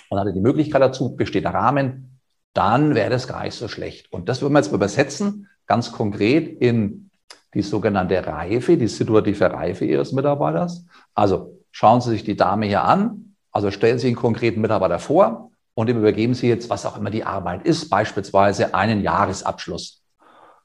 und 0.09 0.19
hat 0.19 0.27
er 0.27 0.33
die 0.33 0.41
Möglichkeit 0.41 0.83
dazu, 0.83 1.17
besteht 1.17 1.45
der 1.45 1.55
Rahmen, 1.55 2.21
dann 2.53 2.95
wäre 2.95 3.11
das 3.11 3.29
gar 3.29 3.45
nicht 3.45 3.55
so 3.55 3.69
schlecht. 3.69 4.13
Und 4.13 4.29
das 4.29 4.41
würden 4.41 4.55
wir 4.55 4.61
jetzt 4.61 4.73
übersetzen, 4.73 5.49
ganz 5.67 5.93
konkret 5.93 6.61
in 6.61 7.11
die 7.55 7.63
sogenannte 7.63 8.27
Reife, 8.27 8.77
die 8.77 8.89
situative 8.89 9.53
Reife 9.53 9.85
Ihres 9.85 10.13
Mitarbeiters. 10.13 10.87
Also 11.15 11.59
schauen 11.71 12.01
Sie 12.01 12.11
sich 12.11 12.25
die 12.25 12.37
Dame 12.37 12.67
hier 12.67 12.85
an, 12.85 13.35
also 13.53 13.71
stellen 13.71 13.99
Sie 13.99 14.09
einen 14.09 14.17
konkreten 14.17 14.61
Mitarbeiter 14.61 14.99
vor 14.99 15.51
und 15.75 15.89
dem 15.89 15.99
übergeben 15.99 16.35
Sie 16.35 16.49
jetzt, 16.49 16.71
was 16.71 16.87
auch 16.87 16.97
immer 16.97 17.11
die 17.11 17.25
Arbeit 17.25 17.65
ist, 17.67 17.89
beispielsweise 17.89 18.75
einen 18.75 19.03
Jahresabschluss. 19.03 20.03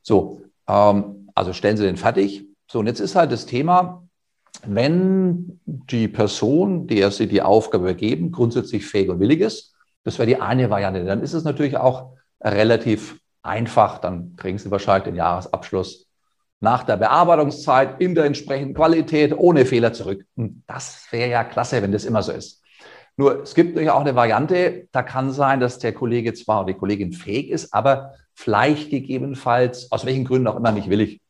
So, 0.02 0.44
ähm, 0.68 1.30
also 1.36 1.54
stellen 1.54 1.78
Sie 1.78 1.84
den 1.84 1.98
fertig. 1.98 2.46
So, 2.70 2.80
und 2.80 2.88
jetzt 2.88 3.00
ist 3.00 3.16
halt 3.16 3.32
das 3.32 3.46
Thema, 3.46 4.04
wenn 4.66 5.60
die 5.66 6.08
Person, 6.08 6.88
der 6.88 7.12
Sie 7.12 7.28
die 7.28 7.42
Aufgabe 7.42 7.86
übergeben, 7.86 8.32
grundsätzlich 8.32 8.86
fähig 8.86 9.10
und 9.10 9.20
willig 9.20 9.42
ist, 9.42 9.74
das 10.04 10.18
wäre 10.18 10.28
die 10.28 10.42
eine 10.42 10.70
Variante, 10.70 11.04
dann 11.06 11.22
ist 11.22 11.34
es 11.34 11.44
natürlich 11.44 11.78
auch 11.78 12.14
relativ 12.42 13.20
einfach. 13.44 14.00
Dann 14.00 14.36
kriegen 14.36 14.58
Sie 14.58 14.72
wahrscheinlich 14.72 15.06
den 15.06 15.16
Jahresabschluss 15.16 16.08
nach 16.60 16.84
der 16.84 16.98
Bearbeitungszeit 16.98 18.00
in 18.00 18.14
der 18.14 18.26
entsprechenden 18.26 18.76
Qualität 18.76 19.34
ohne 19.36 19.66
Fehler 19.66 19.94
zurück. 19.94 20.26
Und 20.36 20.64
das 20.68 21.08
wäre 21.10 21.30
ja 21.30 21.44
klasse, 21.44 21.82
wenn 21.82 21.92
das 21.92 22.06
immer 22.06 22.22
so 22.22 22.32
ist. 22.32 22.62
Nur 23.18 23.42
es 23.42 23.56
gibt 23.56 23.70
natürlich 23.70 23.90
auch 23.90 24.02
eine 24.02 24.16
Variante, 24.16 24.88
da 24.92 25.04
kann 25.04 25.32
sein, 25.32 25.60
dass 25.60 25.80
der 25.80 25.94
Kollege 25.94 26.34
zwar 26.34 26.62
oder 26.64 26.74
die 26.74 26.80
Kollegin 26.80 27.14
fähig 27.14 27.50
ist, 27.50 27.74
aber 27.74 28.14
vielleicht 28.34 28.90
gegebenenfalls, 28.90 29.92
aus 29.92 30.06
welchen 30.06 30.26
Gründen 30.26 30.48
auch 30.48 30.56
immer 30.56 30.72
nicht 30.72 30.90
willig, 30.90 31.22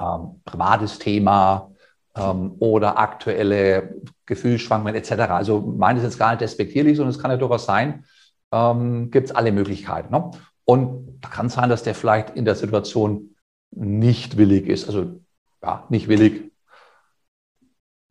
ähm, 0.00 0.40
privates 0.44 0.98
Thema 0.98 1.70
ähm, 2.16 2.56
oder 2.58 2.98
aktuelle 2.98 3.94
Gefühlsschwankungen 4.24 4.94
etc. 4.94 5.12
Also 5.30 5.60
meine 5.60 5.98
ist 5.98 6.04
jetzt 6.04 6.18
gar 6.18 6.30
nicht 6.30 6.40
despektierlich, 6.40 6.96
sondern 6.96 7.14
es 7.14 7.20
kann 7.20 7.30
ja 7.30 7.36
durchaus 7.36 7.66
sein, 7.66 8.04
ähm, 8.52 9.10
gibt 9.10 9.28
es 9.28 9.34
alle 9.34 9.52
Möglichkeiten. 9.52 10.12
Ne? 10.12 10.30
Und 10.64 11.18
da 11.20 11.28
kann 11.28 11.48
sein, 11.48 11.68
dass 11.68 11.82
der 11.82 11.94
vielleicht 11.94 12.30
in 12.30 12.44
der 12.44 12.54
Situation 12.54 13.36
nicht 13.70 14.36
willig 14.36 14.66
ist. 14.66 14.86
Also 14.86 15.20
ja, 15.62 15.84
nicht 15.88 16.08
willig. 16.08 16.50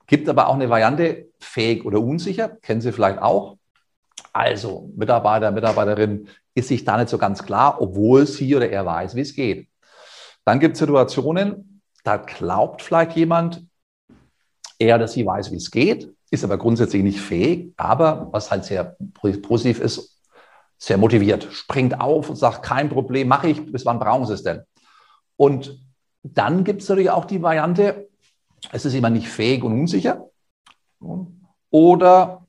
Gibt 0.08 0.30
aber 0.30 0.48
auch 0.48 0.56
eine 0.56 0.70
Variante, 0.70 1.30
fähig 1.40 1.86
oder 1.86 2.00
unsicher, 2.00 2.50
kennen 2.50 2.82
Sie 2.82 2.92
vielleicht 2.92 3.20
auch. 3.20 3.58
Also 4.34 4.92
Mitarbeiter, 4.96 5.52
Mitarbeiterin 5.52 6.28
ist 6.54 6.68
sich 6.68 6.84
da 6.84 6.98
nicht 6.98 7.10
so 7.10 7.18
ganz 7.18 7.44
klar, 7.44 7.82
obwohl 7.82 8.28
sie 8.28 8.56
oder 8.56 8.70
er 8.70 8.86
weiß, 8.86 9.16
wie 9.16 9.22
es 9.22 9.36
geht. 9.36 9.68
Dann 10.44 10.60
gibt 10.60 10.74
es 10.74 10.80
Situationen, 10.80 11.82
da 12.04 12.18
glaubt 12.18 12.82
vielleicht 12.82 13.14
jemand, 13.14 13.66
er 14.80 14.96
oder 14.96 15.08
sie 15.08 15.26
weiß, 15.26 15.52
wie 15.52 15.58
es 15.58 15.72
geht, 15.72 16.14
ist 16.32 16.44
aber 16.44 16.58
grundsätzlich 16.58 17.04
nicht 17.04 17.20
fähig, 17.20 17.74
aber 17.78 18.30
was 18.32 18.52
halt 18.52 18.66
sehr 18.66 18.98
positiv 19.14 19.80
ist, 19.80 20.22
sehr 20.78 20.98
motiviert, 20.98 21.48
springt 21.52 22.00
auf 22.00 22.30
und 22.30 22.36
sagt, 22.36 22.64
kein 22.64 22.90
Problem, 22.90 23.28
mache 23.28 23.50
ich, 23.50 23.72
bis 23.72 23.86
wann 23.86 24.00
brauchen 24.00 24.26
Sie 24.26 24.34
es 24.34 24.44
denn? 24.44 24.62
Und 25.38 25.80
dann 26.24 26.64
gibt 26.64 26.82
es 26.82 26.90
natürlich 26.90 27.12
auch 27.12 27.26
die 27.26 27.42
Variante, 27.42 28.10
es 28.72 28.86
ist 28.86 28.94
jemand 28.94 29.16
nicht 29.16 29.30
fähig 29.30 29.64
und 29.64 29.80
unsicher. 29.80 30.30
Oder, 31.70 32.48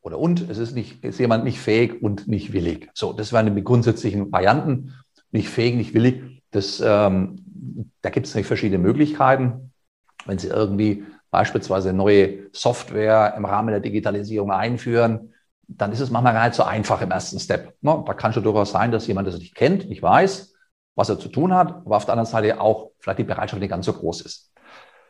oder 0.00 0.18
und, 0.18 0.48
es 0.48 0.58
ist, 0.58 0.74
nicht, 0.74 1.04
ist 1.04 1.20
jemand 1.20 1.44
nicht 1.44 1.58
fähig 1.58 2.02
und 2.02 2.28
nicht 2.28 2.52
willig. 2.52 2.88
So, 2.94 3.12
das 3.12 3.32
wären 3.32 3.54
die 3.54 3.64
grundsätzlichen 3.64 4.32
Varianten. 4.32 4.94
Nicht 5.32 5.48
fähig, 5.48 5.76
nicht 5.76 5.94
willig. 5.94 6.42
Das, 6.50 6.80
ähm, 6.84 7.90
da 8.00 8.10
gibt 8.10 8.26
es 8.26 8.32
natürlich 8.32 8.46
verschiedene 8.46 8.82
Möglichkeiten. 8.82 9.69
Wenn 10.26 10.38
Sie 10.38 10.48
irgendwie 10.48 11.04
beispielsweise 11.30 11.92
neue 11.92 12.50
Software 12.52 13.34
im 13.36 13.44
Rahmen 13.44 13.68
der 13.68 13.80
Digitalisierung 13.80 14.50
einführen, 14.50 15.34
dann 15.68 15.92
ist 15.92 16.00
es 16.00 16.10
manchmal 16.10 16.32
gar 16.32 16.46
nicht 16.46 16.56
so 16.56 16.64
einfach 16.64 17.00
im 17.00 17.10
ersten 17.10 17.38
Step. 17.38 17.74
Ne? 17.80 18.02
Da 18.04 18.14
kann 18.14 18.32
schon 18.32 18.42
durchaus 18.42 18.72
sein, 18.72 18.90
dass 18.90 19.06
jemand 19.06 19.28
das 19.28 19.38
nicht 19.38 19.54
kennt, 19.54 19.88
nicht 19.88 20.02
weiß, 20.02 20.52
was 20.96 21.08
er 21.08 21.18
zu 21.18 21.28
tun 21.28 21.54
hat, 21.54 21.68
aber 21.68 21.96
auf 21.96 22.04
der 22.04 22.14
anderen 22.14 22.30
Seite 22.30 22.60
auch 22.60 22.90
vielleicht 22.98 23.20
die 23.20 23.24
Bereitschaft 23.24 23.60
nicht 23.60 23.70
ganz 23.70 23.86
so 23.86 23.92
groß 23.92 24.22
ist. 24.22 24.52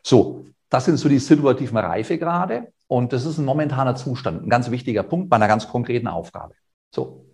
So, 0.02 0.45
das 0.69 0.85
sind 0.85 0.99
so 0.99 1.09
die 1.09 1.19
situativen 1.19 1.79
Reifegrade 1.79 2.73
und 2.87 3.12
das 3.12 3.25
ist 3.25 3.38
ein 3.38 3.45
momentaner 3.45 3.97
Zustand, 3.97 4.45
ein 4.45 4.50
ganz 4.50 4.71
wichtiger 4.71 5.02
Punkt 5.02 5.31
bei 5.31 5.37
einer 5.37 5.49
ganz 5.49 5.69
konkreten 5.69 6.09
Aufgabe. 6.09 6.55
So. 6.95 7.29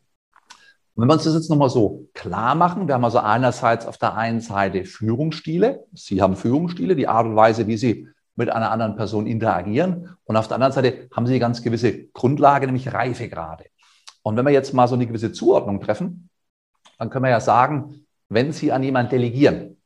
Und 0.96 1.02
wenn 1.02 1.08
wir 1.08 1.14
uns 1.14 1.24
das 1.24 1.34
jetzt 1.34 1.50
nochmal 1.50 1.68
so 1.68 2.08
klar 2.14 2.54
machen, 2.54 2.88
wir 2.88 2.94
haben 2.94 3.04
also 3.04 3.18
einerseits 3.18 3.84
auf 3.84 3.98
der 3.98 4.16
einen 4.16 4.40
Seite 4.40 4.86
Führungsstile. 4.86 5.84
Sie 5.92 6.22
haben 6.22 6.36
Führungsstile, 6.36 6.96
die 6.96 7.06
Art 7.06 7.26
und 7.26 7.36
Weise, 7.36 7.66
wie 7.66 7.76
Sie 7.76 8.08
mit 8.34 8.48
einer 8.48 8.70
anderen 8.70 8.96
Person 8.96 9.26
interagieren. 9.26 10.16
Und 10.24 10.36
auf 10.38 10.48
der 10.48 10.54
anderen 10.54 10.72
Seite 10.72 11.08
haben 11.14 11.26
Sie 11.26 11.38
ganz 11.38 11.62
gewisse 11.62 12.06
Grundlage, 12.14 12.64
nämlich 12.64 12.94
Reifegrade. 12.94 13.66
Und 14.22 14.38
wenn 14.38 14.46
wir 14.46 14.52
jetzt 14.52 14.72
mal 14.72 14.88
so 14.88 14.94
eine 14.94 15.06
gewisse 15.06 15.32
Zuordnung 15.32 15.82
treffen, 15.82 16.30
dann 16.98 17.10
können 17.10 17.24
wir 17.24 17.30
ja 17.30 17.40
sagen, 17.40 18.06
wenn 18.30 18.52
Sie 18.52 18.72
an 18.72 18.82
jemanden 18.82 19.10
delegieren, 19.10 19.76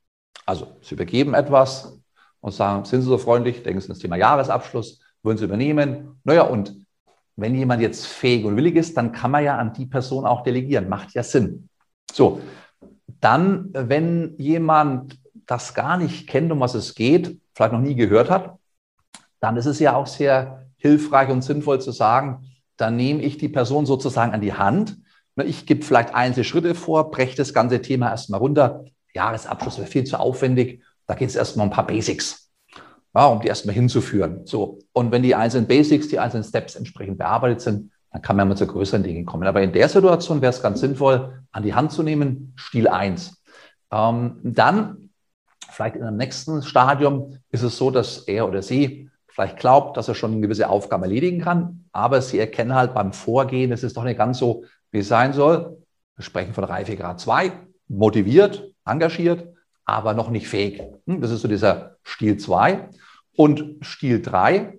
also 0.46 0.68
Sie 0.80 0.94
übergeben 0.94 1.34
etwas 1.34 1.98
und 2.40 2.52
sagen, 2.52 2.84
sind 2.84 3.02
Sie 3.02 3.08
so 3.08 3.18
freundlich, 3.18 3.64
denken 3.64 3.80
Sie 3.80 3.86
an 3.86 3.94
das 3.94 3.98
Thema 3.98 4.14
Jahresabschluss, 4.14 5.00
würden 5.24 5.38
Sie 5.38 5.44
übernehmen. 5.44 6.20
Naja, 6.22 6.42
und 6.42 6.86
wenn 7.40 7.54
jemand 7.54 7.82
jetzt 7.82 8.06
fähig 8.06 8.44
und 8.44 8.56
willig 8.56 8.76
ist, 8.76 8.97
dann 8.97 9.12
kann 9.12 9.30
man 9.30 9.44
ja 9.44 9.56
an 9.56 9.73
die 9.73 9.87
Person 9.87 10.26
auch 10.26 10.42
delegieren. 10.42 10.88
Macht 10.88 11.14
ja 11.14 11.23
Sinn. 11.23 11.68
So, 12.12 12.40
dann, 13.20 13.70
wenn 13.73 14.35
jemand 14.38 15.18
das 15.47 15.75
gar 15.75 15.97
nicht 15.97 16.28
kennt, 16.28 16.52
um 16.52 16.61
was 16.61 16.75
es 16.75 16.94
geht, 16.94 17.40
vielleicht 17.54 17.73
noch 17.73 17.80
nie 17.80 17.94
gehört 17.94 18.30
hat, 18.30 18.56
dann 19.40 19.56
ist 19.56 19.66
es 19.66 19.78
ja 19.80 19.94
auch 19.94 20.06
sehr 20.06 20.66
hilfreich 20.76 21.28
und 21.28 21.42
sinnvoll 21.42 21.80
zu 21.80 21.92
sagen, 21.92 22.50
dann 22.76 22.97
nehme 22.97 23.23
ich 23.23 23.38
die 23.38 23.49
Person 23.49 23.87
sozusagen 23.87 24.32
an 24.32 24.40
die 24.40 24.54
Hand. 24.54 24.99
Ich 25.37 25.66
gebe 25.66 25.85
vielleicht 25.85 26.14
einzelne 26.14 26.44
Schritte 26.44 26.75
vor, 26.75 27.11
breche 27.11 27.37
das 27.37 27.52
ganze 27.52 27.82
Thema 27.82 28.11
erstmal 28.11 28.40
runter. 28.40 28.85
Jahresabschluss 29.14 29.78
wäre 29.78 29.87
viel 29.87 30.04
zu 30.04 30.18
aufwendig. 30.18 30.82
Da 31.06 31.14
geht 31.14 31.28
es 31.28 31.37
erstmal 31.37 31.66
um 31.66 31.73
ein 31.73 31.75
paar 31.75 31.87
Basics, 31.87 32.50
ja, 33.14 33.26
um 33.26 33.40
die 33.40 33.48
erstmal 33.48 33.74
hinzuführen. 33.74 34.42
So. 34.44 34.78
Und 34.92 35.10
wenn 35.12 35.22
die 35.22 35.34
einzelnen 35.34 35.66
Basics, 35.66 36.08
die 36.08 36.18
einzelnen 36.18 36.44
Steps 36.44 36.76
entsprechend 36.76 37.18
bearbeitet 37.18 37.60
sind, 37.60 37.90
dann 38.12 38.22
kann 38.22 38.36
man 38.36 38.48
mal 38.48 38.56
zu 38.56 38.66
größeren 38.66 39.02
Dingen 39.02 39.24
kommen. 39.24 39.46
Aber 39.46 39.62
in 39.62 39.72
der 39.72 39.88
Situation 39.88 40.40
wäre 40.42 40.50
es 40.50 40.62
ganz 40.62 40.80
sinnvoll, 40.80 41.42
an 41.52 41.62
die 41.62 41.74
Hand 41.74 41.92
zu 41.92 42.02
nehmen, 42.02 42.54
Stil 42.56 42.88
1. 42.88 43.42
Ähm, 43.92 44.38
dann, 44.42 45.10
vielleicht 45.70 45.96
in 45.96 46.02
einem 46.02 46.16
nächsten 46.16 46.62
Stadium, 46.62 47.38
ist 47.50 47.62
es 47.62 47.76
so, 47.76 47.90
dass 47.90 48.18
er 48.18 48.48
oder 48.48 48.62
sie 48.62 49.10
vielleicht 49.28 49.58
glaubt, 49.58 49.96
dass 49.96 50.08
er 50.08 50.14
schon 50.14 50.32
eine 50.32 50.40
gewisse 50.40 50.68
Aufgabe 50.68 51.04
erledigen 51.04 51.40
kann, 51.40 51.84
aber 51.92 52.20
sie 52.20 52.38
erkennen 52.38 52.74
halt 52.74 52.94
beim 52.94 53.12
Vorgehen, 53.12 53.72
es 53.72 53.82
ist 53.82 53.96
doch 53.96 54.04
nicht 54.04 54.18
ganz 54.18 54.38
so, 54.38 54.64
wie 54.90 54.98
es 54.98 55.08
sein 55.08 55.32
soll. 55.32 55.78
Wir 56.16 56.24
sprechen 56.24 56.52
von 56.52 56.64
Reifegrad 56.64 57.20
2, 57.20 57.52
motiviert, 57.88 58.72
engagiert, 58.84 59.48
aber 59.90 60.14
noch 60.14 60.30
nicht 60.30 60.49
fähig. 60.49 60.82
Hm, 61.06 61.20
das 61.20 61.30
ist 61.30 61.42
so 61.42 61.49
dieser 61.49 61.97
Stil 62.04 62.37
2. 62.37 62.88
Und 63.37 63.76
Stil 63.82 64.23
3, 64.23 64.78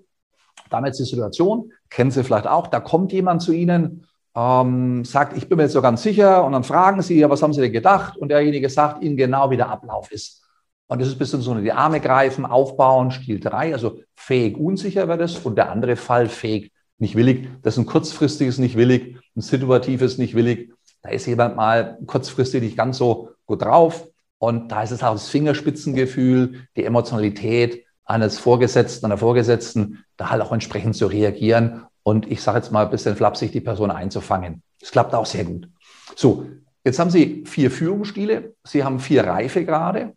damit 0.70 0.92
ist 0.92 1.00
die 1.00 1.06
Situation, 1.06 1.72
kennen 1.90 2.12
Sie 2.12 2.24
vielleicht 2.24 2.48
auch, 2.48 2.68
da 2.68 2.80
kommt 2.80 3.12
jemand 3.12 3.42
zu 3.42 3.52
Ihnen, 3.52 4.06
ähm, 4.36 5.04
sagt, 5.04 5.36
ich 5.36 5.50
bin 5.50 5.58
mir 5.58 5.64
jetzt 5.64 5.74
so 5.74 5.82
ganz 5.82 6.04
sicher, 6.04 6.46
und 6.46 6.54
dann 6.54 6.64
fragen 6.64 7.02
Sie, 7.02 7.20
ja, 7.20 7.30
was 7.30 7.44
haben 7.44 7.54
Sie 7.54 7.62
denn 7.62 7.74
gedacht? 7.74 8.18
Und 8.18 8.30
derjenige 8.30 8.70
sagt 8.70 9.04
Ihnen 9.04 9.18
genau, 9.18 9.50
wie 9.50 9.58
der 9.58 9.70
Ablauf 9.70 10.12
ist. 10.12 10.44
Und 10.88 11.00
das 11.00 11.08
ist 11.08 11.16
ein 11.16 11.20
bisschen 11.20 11.42
so 11.42 11.54
die 11.56 11.72
Arme 11.72 12.00
greifen, 12.00 12.46
aufbauen, 12.46 13.12
Stil 13.12 13.40
3, 13.40 13.74
also 13.74 14.00
fähig, 14.16 14.58
unsicher 14.58 15.08
wäre 15.08 15.18
das. 15.18 15.38
Und 15.38 15.58
der 15.58 15.72
andere 15.72 15.96
Fall 15.96 16.28
fähig, 16.28 16.72
nicht 16.98 17.16
willig. 17.16 17.48
Das 17.64 17.76
ist 17.76 17.80
ein 17.80 17.86
kurzfristiges 17.86 18.58
nicht 18.58 18.78
willig, 18.78 19.18
ein 19.36 19.42
situatives 19.42 20.18
nicht 20.18 20.36
willig. 20.36 20.72
Da 21.02 21.10
ist 21.10 21.26
jemand 21.26 21.56
mal 21.56 21.98
kurzfristig 22.06 22.62
nicht 22.62 22.78
ganz 22.78 22.98
so 22.98 23.30
gut 23.46 23.64
drauf. 23.64 24.08
Und 24.42 24.72
da 24.72 24.82
ist 24.82 24.90
es 24.90 25.04
auch 25.04 25.14
das 25.14 25.30
Fingerspitzengefühl, 25.30 26.68
die 26.76 26.84
Emotionalität 26.84 27.86
eines 28.06 28.40
Vorgesetzten, 28.40 29.06
einer 29.06 29.20
Vorgesetzten, 29.20 30.04
da 30.18 30.32
halt 30.32 30.42
auch 30.42 30.52
entsprechend 30.52 30.96
zu 30.96 31.06
reagieren. 31.06 31.84
Und 32.02 32.30
ich 32.32 32.42
sage 32.42 32.58
jetzt 32.58 32.72
mal 32.72 32.86
ein 32.86 32.90
bisschen 32.90 33.16
flapsig, 33.16 33.52
die 33.52 33.62
Person 33.62 33.92
einzufangen. 33.92 34.64
Das 34.80 34.90
klappt 34.90 35.14
auch 35.14 35.28
sehr 35.28 35.46
gut. 35.46 35.70
So, 36.16 36.48
jetzt 36.84 36.98
haben 36.98 37.12
Sie 37.12 37.44
vier 37.46 37.70
Führungsstile. 37.70 38.56
Sie 38.64 38.84
haben 38.84 39.00
vier 39.00 39.26
Reifegrade. 39.26 40.16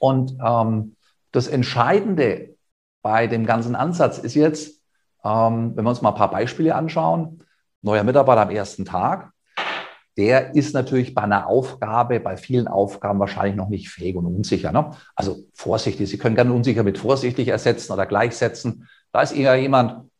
Und 0.00 0.36
ähm, 0.44 0.96
das 1.30 1.46
Entscheidende 1.46 2.56
bei 3.02 3.28
dem 3.28 3.46
ganzen 3.46 3.76
Ansatz 3.76 4.18
ist 4.18 4.34
jetzt, 4.34 4.82
ähm, 5.22 5.76
wenn 5.76 5.84
wir 5.84 5.90
uns 5.90 6.02
mal 6.02 6.10
ein 6.10 6.16
paar 6.16 6.32
Beispiele 6.32 6.74
anschauen, 6.74 7.44
neuer 7.82 8.02
Mitarbeiter 8.02 8.42
am 8.42 8.50
ersten 8.50 8.84
Tag, 8.84 9.30
der 10.18 10.56
ist 10.56 10.74
natürlich 10.74 11.14
bei 11.14 11.22
einer 11.22 11.46
Aufgabe, 11.46 12.18
bei 12.18 12.36
vielen 12.36 12.66
Aufgaben 12.66 13.20
wahrscheinlich 13.20 13.54
noch 13.54 13.68
nicht 13.68 13.88
fähig 13.88 14.16
und 14.16 14.26
unsicher. 14.26 14.72
Ne? 14.72 14.90
Also 15.14 15.36
vorsichtig, 15.54 16.10
Sie 16.10 16.18
können 16.18 16.34
gerne 16.34 16.52
unsicher 16.52 16.82
mit 16.82 16.98
vorsichtig 16.98 17.46
ersetzen 17.48 17.92
oder 17.92 18.04
gleichsetzen. 18.04 18.88
Da 19.12 19.22
ist 19.22 19.30
eher 19.30 19.54
jemand 19.54 20.10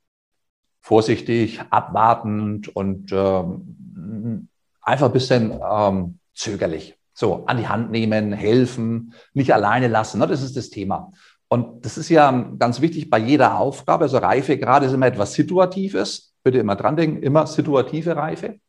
vorsichtig, 0.81 1.61
abwartend 1.71 2.69
und 2.69 3.11
ähm, 3.13 4.49
einfach 4.81 5.07
ein 5.07 5.13
bisschen 5.13 5.61
ähm, 5.69 6.21
zögerlich. 6.33 6.97
So, 7.13 7.45
an 7.47 7.57
die 7.57 7.67
Hand 7.67 7.91
nehmen, 7.91 8.33
helfen, 8.33 9.15
nicht 9.35 9.53
alleine 9.53 9.89
lassen. 9.89 10.21
Ne? 10.21 10.29
Das 10.29 10.43
ist 10.43 10.57
das 10.57 10.71
Thema. 10.71 11.11
Und 11.49 11.85
das 11.85 11.99
ist 11.99 12.09
ja 12.09 12.31
ganz 12.57 12.81
wichtig 12.81 13.11
bei 13.11 13.19
jeder 13.19 13.59
Aufgabe. 13.59 14.05
Also 14.05 14.19
Reife 14.19 14.57
gerade 14.59 14.87
ist 14.87 14.93
immer 14.93 15.07
etwas 15.07 15.35
Situatives. 15.35 16.35
Bitte 16.45 16.59
immer 16.59 16.77
dran 16.77 16.97
denken, 16.97 17.21
immer 17.21 17.49
situative 17.49 18.15
Reife. 18.15 18.61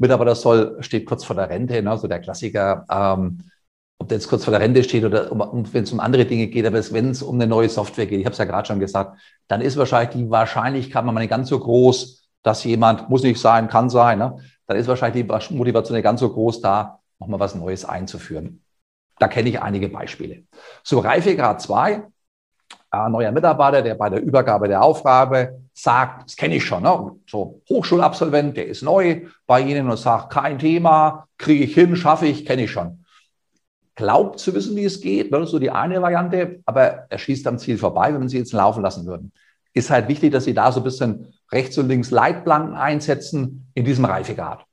Mitarbeiter 0.00 0.34
soll, 0.34 0.78
steht 0.80 1.06
kurz 1.06 1.24
vor 1.24 1.36
der 1.36 1.50
Rente, 1.50 1.82
ne? 1.82 1.96
so 1.98 2.08
der 2.08 2.20
Klassiker, 2.20 2.86
ähm, 2.90 3.38
ob 3.98 4.08
der 4.08 4.16
jetzt 4.16 4.28
kurz 4.28 4.44
vor 4.44 4.52
der 4.52 4.60
Rente 4.60 4.82
steht 4.82 5.04
oder 5.04 5.30
um, 5.30 5.72
wenn 5.72 5.84
es 5.84 5.92
um 5.92 6.00
andere 6.00 6.24
Dinge 6.24 6.46
geht, 6.46 6.66
aber 6.66 6.78
wenn 6.92 7.10
es 7.10 7.22
um 7.22 7.34
eine 7.34 7.46
neue 7.46 7.68
Software 7.68 8.06
geht, 8.06 8.18
ich 8.18 8.24
habe 8.24 8.32
es 8.32 8.38
ja 8.38 8.46
gerade 8.46 8.66
schon 8.66 8.80
gesagt, 8.80 9.18
dann 9.46 9.60
ist 9.60 9.76
wahrscheinlich 9.76 10.16
die 10.16 10.30
Wahrscheinlichkeit 10.30 11.04
mal 11.04 11.12
nicht 11.12 11.28
ganz 11.28 11.50
so 11.50 11.58
groß, 11.58 12.28
dass 12.42 12.64
jemand, 12.64 13.10
muss 13.10 13.22
nicht 13.22 13.38
sein, 13.38 13.68
kann 13.68 13.90
sein, 13.90 14.18
ne? 14.18 14.38
dann 14.66 14.78
ist 14.78 14.88
wahrscheinlich 14.88 15.26
die 15.26 15.54
Motivation 15.54 15.96
nicht 15.96 16.04
ganz 16.04 16.20
so 16.20 16.32
groß 16.32 16.62
da, 16.62 17.00
nochmal 17.18 17.40
was 17.40 17.54
Neues 17.54 17.84
einzuführen. 17.84 18.64
Da 19.18 19.28
kenne 19.28 19.50
ich 19.50 19.60
einige 19.60 19.90
Beispiele. 19.90 20.44
So, 20.82 21.00
Reifegrad 21.00 21.60
2, 21.60 22.04
ein 22.90 23.12
neuer 23.12 23.32
Mitarbeiter, 23.32 23.82
der 23.82 23.94
bei 23.94 24.10
der 24.10 24.22
Übergabe 24.22 24.68
der 24.68 24.82
Aufgabe 24.82 25.60
sagt, 25.72 26.24
das 26.26 26.36
kenne 26.36 26.56
ich 26.56 26.64
schon, 26.64 26.82
ne? 26.82 27.12
so 27.26 27.62
Hochschulabsolvent, 27.68 28.56
der 28.56 28.66
ist 28.66 28.82
neu 28.82 29.26
bei 29.46 29.60
Ihnen 29.60 29.88
und 29.88 29.96
sagt, 29.96 30.32
kein 30.32 30.58
Thema, 30.58 31.26
kriege 31.38 31.64
ich 31.64 31.74
hin, 31.74 31.96
schaffe 31.96 32.26
ich, 32.26 32.44
kenne 32.44 32.64
ich 32.64 32.70
schon. 32.70 33.04
Glaubt 33.94 34.38
zu 34.40 34.54
wissen, 34.54 34.76
wie 34.76 34.84
es 34.84 35.00
geht, 35.00 35.32
ist 35.32 35.50
so 35.50 35.58
die 35.58 35.70
eine 35.70 36.02
Variante, 36.02 36.60
aber 36.64 37.06
er 37.08 37.18
schießt 37.18 37.46
am 37.46 37.58
Ziel 37.58 37.78
vorbei, 37.78 38.12
wenn 38.12 38.28
Sie 38.28 38.38
jetzt 38.38 38.52
laufen 38.52 38.82
lassen 38.82 39.06
würden. 39.06 39.32
Ist 39.72 39.90
halt 39.90 40.08
wichtig, 40.08 40.32
dass 40.32 40.44
Sie 40.44 40.54
da 40.54 40.72
so 40.72 40.80
ein 40.80 40.84
bisschen 40.84 41.32
rechts 41.52 41.78
und 41.78 41.88
links 41.88 42.10
Leitplanken 42.10 42.74
einsetzen 42.74 43.70
in 43.74 43.84
diesem 43.84 44.04
Reifegrad. 44.04 44.64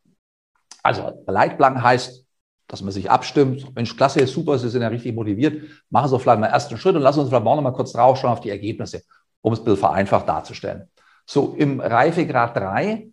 Also 0.82 1.24
Leitplanken 1.28 1.84
heißt, 1.84 2.27
dass 2.68 2.82
man 2.82 2.92
sich 2.92 3.10
abstimmt. 3.10 3.74
Mensch, 3.76 3.96
klasse, 3.96 4.26
super, 4.28 4.58
Sie 4.58 4.70
sind 4.70 4.82
ja 4.82 4.90
richtig 4.90 5.16
motiviert. 5.16 5.64
Machen 5.90 6.10
Sie 6.10 6.20
vielleicht 6.20 6.40
mal 6.40 6.48
ersten 6.48 6.78
Schritt 6.78 6.96
und 6.96 7.02
lassen 7.02 7.22
uns 7.22 7.30
vielleicht 7.30 7.44
morgen 7.44 7.64
mal 7.64 7.72
kurz 7.72 7.94
draufschauen 7.94 8.34
auf 8.34 8.42
die 8.42 8.50
Ergebnisse, 8.50 9.04
um 9.42 9.54
es 9.54 9.60
ein 9.60 9.66
bisschen 9.66 9.80
vereinfacht 9.80 10.28
darzustellen. 10.28 10.90
So, 11.26 11.56
im 11.58 11.80
Reifegrad 11.80 12.56
3, 12.56 13.08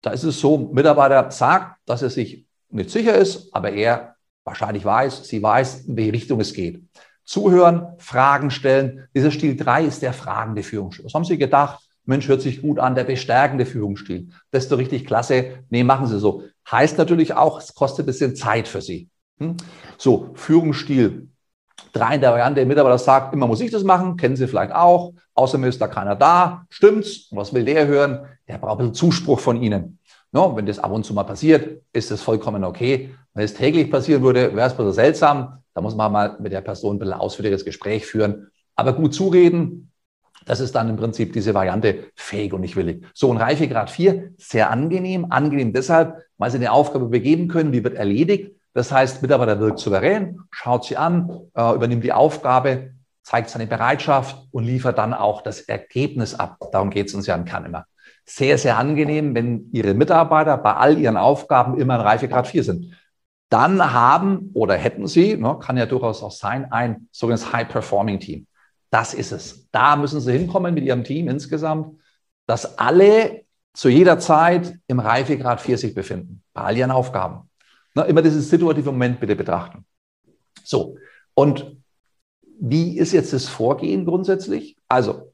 da 0.00 0.10
ist 0.10 0.24
es 0.24 0.40
so, 0.40 0.58
Mitarbeiter 0.72 1.30
sagt, 1.30 1.76
dass 1.86 2.02
er 2.02 2.10
sich 2.10 2.46
nicht 2.70 2.90
sicher 2.90 3.14
ist, 3.14 3.54
aber 3.54 3.72
er 3.72 4.16
wahrscheinlich 4.44 4.84
weiß, 4.84 5.26
sie 5.26 5.42
weiß, 5.42 5.86
in 5.86 5.96
welche 5.96 6.12
Richtung 6.12 6.40
es 6.40 6.52
geht. 6.52 6.82
Zuhören, 7.24 7.94
Fragen 7.98 8.50
stellen. 8.50 9.06
Dieser 9.14 9.30
Stil 9.30 9.56
3 9.56 9.84
ist 9.84 10.00
der 10.00 10.14
fragende 10.14 10.62
Führungsstil. 10.62 11.04
Was 11.04 11.12
haben 11.12 11.24
Sie 11.24 11.36
gedacht? 11.36 11.80
Mensch, 12.06 12.26
hört 12.26 12.40
sich 12.40 12.62
gut 12.62 12.78
an, 12.78 12.94
der 12.94 13.04
bestärkende 13.04 13.66
Führungsstil. 13.66 14.30
Das 14.50 14.64
ist 14.64 14.72
doch 14.72 14.78
richtig 14.78 15.04
klasse. 15.04 15.58
Nee, 15.68 15.84
machen 15.84 16.06
Sie 16.06 16.18
so. 16.18 16.44
Heißt 16.70 16.98
natürlich 16.98 17.34
auch, 17.34 17.58
es 17.58 17.74
kostet 17.74 18.04
ein 18.04 18.06
bisschen 18.06 18.36
Zeit 18.36 18.68
für 18.68 18.82
Sie. 18.82 19.08
Hm? 19.38 19.56
So, 19.96 20.30
Führungsstil. 20.34 21.28
Drei 21.92 22.16
in 22.16 22.20
der 22.20 22.32
Variante, 22.32 22.60
der 22.60 22.66
Mitarbeiter 22.66 22.98
sagt, 22.98 23.32
immer 23.32 23.46
muss 23.46 23.60
ich 23.60 23.70
das 23.70 23.84
machen, 23.84 24.16
kennen 24.16 24.36
Sie 24.36 24.46
vielleicht 24.46 24.72
auch. 24.72 25.14
Außerdem 25.34 25.64
ist 25.64 25.80
da 25.80 25.86
keiner 25.86 26.16
da. 26.16 26.66
Stimmt's? 26.68 27.28
Und 27.30 27.38
was 27.38 27.54
will 27.54 27.64
der 27.64 27.86
hören? 27.86 28.26
Der 28.46 28.58
braucht 28.58 28.80
ein 28.80 28.90
bisschen 28.90 28.94
Zuspruch 28.94 29.40
von 29.40 29.62
Ihnen. 29.62 29.98
No, 30.32 30.54
wenn 30.56 30.66
das 30.66 30.78
ab 30.78 30.92
und 30.92 31.04
zu 31.04 31.14
mal 31.14 31.24
passiert, 31.24 31.82
ist 31.92 32.10
das 32.10 32.20
vollkommen 32.20 32.64
okay. 32.64 33.14
Wenn 33.32 33.44
es 33.44 33.54
täglich 33.54 33.90
passieren 33.90 34.22
würde, 34.22 34.54
wäre 34.54 34.66
es 34.66 34.72
ein 34.74 34.76
bisschen 34.76 34.92
seltsam. 34.92 35.62
Da 35.72 35.80
muss 35.80 35.94
man 35.94 36.12
mal 36.12 36.36
mit 36.40 36.52
der 36.52 36.60
Person 36.60 36.96
ein 36.96 36.98
bisschen 36.98 37.14
ausführliches 37.14 37.64
Gespräch 37.64 38.04
führen. 38.04 38.50
Aber 38.76 38.92
gut 38.92 39.14
zureden, 39.14 39.90
das 40.48 40.60
ist 40.60 40.74
dann 40.74 40.88
im 40.88 40.96
Prinzip 40.96 41.32
diese 41.32 41.54
Variante 41.54 42.06
fähig 42.14 42.52
und 42.52 42.62
nicht 42.62 42.76
willig. 42.76 43.04
So, 43.14 43.30
ein 43.30 43.36
Reifegrad 43.36 43.90
4, 43.90 44.32
sehr 44.38 44.70
angenehm. 44.70 45.26
Angenehm 45.30 45.72
deshalb, 45.72 46.22
weil 46.38 46.50
Sie 46.50 46.56
eine 46.56 46.72
Aufgabe 46.72 47.06
begeben 47.06 47.48
können, 47.48 47.70
die 47.70 47.84
wird 47.84 47.94
erledigt. 47.94 48.52
Das 48.72 48.90
heißt, 48.90 49.22
Mitarbeiter 49.22 49.60
wirkt 49.60 49.78
souverän, 49.78 50.40
schaut 50.50 50.84
sie 50.84 50.96
an, 50.96 51.30
äh, 51.54 51.74
übernimmt 51.74 52.04
die 52.04 52.12
Aufgabe, 52.12 52.92
zeigt 53.22 53.50
seine 53.50 53.66
Bereitschaft 53.66 54.36
und 54.50 54.64
liefert 54.64 54.98
dann 54.98 55.12
auch 55.14 55.42
das 55.42 55.60
Ergebnis 55.60 56.34
ab. 56.34 56.58
Darum 56.72 56.90
geht 56.90 57.08
es 57.08 57.14
uns 57.14 57.26
ja 57.26 57.34
im 57.34 57.44
Kern 57.44 57.66
immer. 57.66 57.86
sehr, 58.24 58.58
sehr 58.58 58.76
angenehm, 58.76 59.34
wenn 59.34 59.70
Ihre 59.72 59.94
Mitarbeiter 59.94 60.58
bei 60.58 60.74
all 60.74 60.98
ihren 60.98 61.16
Aufgaben 61.16 61.78
immer 61.80 61.94
in 61.94 62.02
Reifegrad 62.02 62.46
4 62.46 62.62
sind. 62.62 62.94
Dann 63.48 63.94
haben 63.94 64.50
oder 64.52 64.76
hätten 64.76 65.06
Sie, 65.06 65.36
ne, 65.36 65.58
kann 65.60 65.78
ja 65.78 65.86
durchaus 65.86 66.22
auch 66.22 66.30
sein, 66.30 66.70
ein 66.70 67.08
sogenanntes 67.10 67.52
High-Performing-Team. 67.52 68.46
Das 68.90 69.14
ist 69.14 69.32
es. 69.32 69.68
Da 69.70 69.96
müssen 69.96 70.20
Sie 70.20 70.32
hinkommen 70.32 70.74
mit 70.74 70.84
Ihrem 70.84 71.04
Team 71.04 71.28
insgesamt, 71.28 71.98
dass 72.46 72.78
alle 72.78 73.44
zu 73.74 73.88
jeder 73.88 74.18
Zeit 74.18 74.78
im 74.86 74.98
Reifegrad 74.98 75.60
4 75.60 75.78
sich 75.78 75.94
befinden, 75.94 76.42
bei 76.52 76.62
all 76.62 76.76
ihren 76.76 76.90
Aufgaben. 76.90 77.48
Ne, 77.94 78.04
immer 78.04 78.22
dieses 78.22 78.48
situative 78.48 78.90
Moment 78.90 79.20
bitte 79.20 79.36
betrachten. 79.36 79.84
So, 80.64 80.96
und 81.34 81.76
wie 82.60 82.98
ist 82.98 83.12
jetzt 83.12 83.32
das 83.32 83.48
Vorgehen 83.48 84.04
grundsätzlich? 84.04 84.76
Also, 84.88 85.32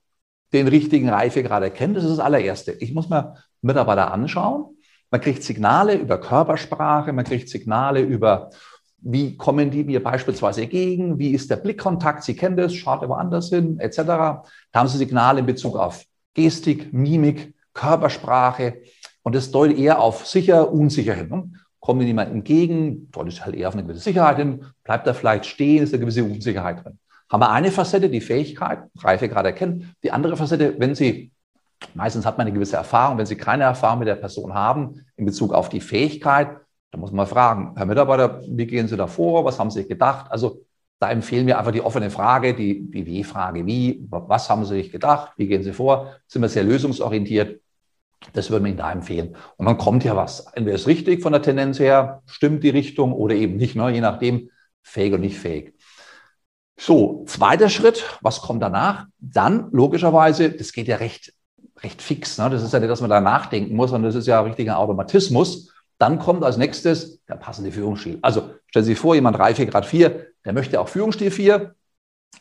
den 0.53 0.69
richtigen 0.69 1.09
Reifegrad 1.09 1.63
erkennen, 1.63 1.95
das 1.95 2.05
ist 2.05 2.11
das 2.11 2.19
allererste. 2.19 2.73
Ich 2.73 2.93
muss 2.93 3.09
mir 3.09 3.35
Mitarbeiter 3.63 4.13
anschauen. 4.13 4.77
Man 5.11 5.21
kriegt 5.21 5.43
Signale 5.43 5.95
über 5.95 6.19
Körpersprache, 6.19 7.13
man 7.13 7.25
kriegt 7.25 7.49
Signale 7.49 8.01
über, 8.01 8.51
wie 9.05 9.37
kommen 9.37 9.71
die 9.71 9.85
mir 9.85 10.03
beispielsweise 10.03 10.63
entgegen, 10.63 11.19
wie 11.19 11.31
ist 11.31 11.51
der 11.51 11.57
Blickkontakt, 11.57 12.25
Sie 12.25 12.35
kennen 12.35 12.57
das, 12.57 12.75
schaut 12.75 13.03
er 13.03 13.09
woanders 13.09 13.51
hin, 13.51 13.79
etc. 13.79 13.97
Da 14.03 14.45
haben 14.75 14.89
Sie 14.89 14.99
Signale 14.99 15.41
in 15.41 15.47
Bezug 15.47 15.77
auf 15.77 16.05
Gestik, 16.35 16.93
Mimik, 16.93 17.55
Körpersprache 17.75 18.83
und 19.23 19.35
das 19.35 19.51
deutet 19.51 19.79
eher 19.79 20.01
auf 20.01 20.27
sicher, 20.27 20.73
unsicher 20.73 21.15
hin. 21.15 21.57
Kommt 21.81 22.01
Ihnen 22.01 22.09
jemand 22.09 22.33
entgegen, 22.33 23.11
deutet 23.13 23.45
halt 23.45 23.55
eher 23.55 23.69
auf 23.69 23.75
eine 23.75 23.85
gewisse 23.85 24.01
Sicherheit 24.01 24.39
hin, 24.39 24.65
bleibt 24.83 25.07
er 25.07 25.15
vielleicht 25.15 25.47
stehen, 25.47 25.83
ist 25.83 25.93
eine 25.93 26.01
gewisse 26.01 26.25
Unsicherheit 26.25 26.85
drin 26.85 26.99
haben 27.35 27.41
wir 27.41 27.51
eine 27.51 27.73
Facette, 27.73 28.09
die 28.09 28.21
Fähigkeit, 28.21 28.81
Reife 28.99 29.29
gerade 29.29 29.49
erkennen. 29.49 29.95
Die 30.03 30.13
andere 30.13 30.37
Facette, 30.37 30.77
wenn 30.79 30.95
Sie, 30.95 31.33
meistens 31.95 32.25
hat 32.25 32.39
man 32.39 32.47
eine 32.47 32.55
gewisse 32.55 32.77
Erfahrung, 32.77 33.19
wenn 33.19 33.27
Sie 33.27 33.37
keine 33.37 33.65
Erfahrung 33.65 33.99
mit 33.99 34.09
der 34.09 34.15
Person 34.15 34.55
haben 34.55 35.05
in 35.17 35.27
Bezug 35.27 35.53
auf 35.53 35.69
die 35.69 35.81
Fähigkeit, 35.81 36.59
dann 36.95 37.01
muss 37.01 37.11
man 37.11 37.27
fragen, 37.27 37.73
Herr 37.75 37.87
Mitarbeiter, 37.87 38.41
wie 38.47 38.67
gehen 38.67 38.87
Sie 38.87 38.97
da 38.97 39.09
vor? 39.09 39.45
Was 39.45 39.59
haben 39.59 39.73
Sie 39.73 39.85
gedacht? 39.85 40.31
Also 40.31 40.63
da 41.01 41.11
empfehlen 41.11 41.45
wir 41.49 41.59
einfach 41.59 41.73
die 41.73 41.81
offene 41.81 42.09
Frage, 42.09 42.55
die, 42.55 42.89
die 42.89 43.05
Wie-Frage, 43.05 43.67
wie, 43.67 44.07
was 44.09 44.49
haben 44.49 44.65
Sie 44.65 44.77
sich 44.77 44.93
gedacht? 44.93 45.33
Wie 45.37 45.49
gehen 45.49 45.65
Sie 45.65 45.73
vor? 45.73 46.15
Sind 46.29 46.43
wir 46.43 46.49
sehr 46.49 46.63
lösungsorientiert? 46.63 47.61
Das 48.33 48.49
würden 48.49 48.63
wir 48.63 48.69
Ihnen 48.69 48.79
da 48.79 48.93
empfehlen. 48.93 49.35
Und 49.57 49.67
dann 49.67 49.77
kommt 49.77 50.05
ja 50.05 50.15
was. 50.15 50.47
Entweder 50.53 50.77
ist 50.77 50.87
richtig 50.87 51.21
von 51.21 51.33
der 51.33 51.43
Tendenz 51.43 51.81
her, 51.81 52.23
stimmt 52.27 52.63
die 52.63 52.71
Richtung 52.71 53.13
oder 53.13 53.35
eben 53.35 53.57
nicht, 53.57 53.75
ne? 53.75 53.91
je 53.91 54.01
nachdem, 54.01 54.51
fähig 54.85 55.15
und 55.15 55.23
nicht 55.23 55.37
fähig. 55.37 55.75
So, 56.79 57.25
zweiter 57.27 57.71
Schritt, 57.71 58.05
was 58.21 58.41
kommt 58.41 58.63
danach? 58.63 59.07
Dann 59.19 59.69
logischerweise, 59.73 60.49
das 60.51 60.73
geht 60.73 60.87
ja 60.87 60.99
recht, 60.99 61.33
recht 61.83 62.01
fix. 62.01 62.39
Ne? 62.39 62.51
Das 62.51 62.63
ist 62.63 62.73
ja 62.73 62.79
nicht, 62.79 62.89
dass 62.89 63.01
man 63.01 63.11
da 63.11 63.21
nachdenken 63.21 63.75
muss, 63.75 63.91
sondern 63.91 64.13
das 64.13 64.15
ist 64.15 64.29
ja 64.29 64.39
ein 64.39 64.47
richtiger 64.47 64.79
Automatismus. 64.79 65.74
Dann 65.99 66.19
kommt 66.19 66.45
als 66.45 66.57
nächstes 66.57 67.25
der 67.27 67.37
passende 67.37 67.73
Führungsstil. 67.73 68.19
Also 68.23 68.51
stellen 68.67 68.85
Sie 68.85 68.93
sich 68.93 68.99
vor, 68.99 69.15
jemand 69.15 69.39
Reifegrad 69.39 69.87
4, 69.87 70.27
der 70.45 70.53
möchte 70.53 70.81
auch 70.81 70.89
Führungsstil 70.89 71.31
4. 71.31 71.75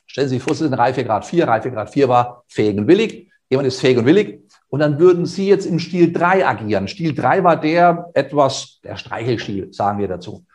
Stellen 0.06 0.30
Sie 0.30 0.36
sich 0.36 0.44
vor, 0.44 0.56
Sie 0.56 0.64
sind 0.64 0.74
Reifegrad 0.74 1.26
4, 1.26 1.48
Reifegrad 1.48 1.90
4 1.90 2.10
war 2.10 2.44
fähig 2.48 2.78
und 2.78 2.88
willig. 2.88 3.32
Jemand 3.50 3.68
ist 3.68 3.80
fähig 3.80 3.98
und 3.98 4.06
willig. 4.06 4.42
Und 4.70 4.80
dann 4.80 5.00
würden 5.00 5.26
Sie 5.26 5.48
jetzt 5.48 5.66
im 5.66 5.80
Stil 5.80 6.12
3 6.12 6.48
agieren. 6.48 6.88
Stil 6.88 7.14
3 7.14 7.44
war 7.44 7.60
der 7.60 8.10
etwas, 8.14 8.80
der 8.84 8.98
Streichelstil, 8.98 9.72
sagen 9.72 10.00
wir 10.00 10.08
dazu 10.08 10.46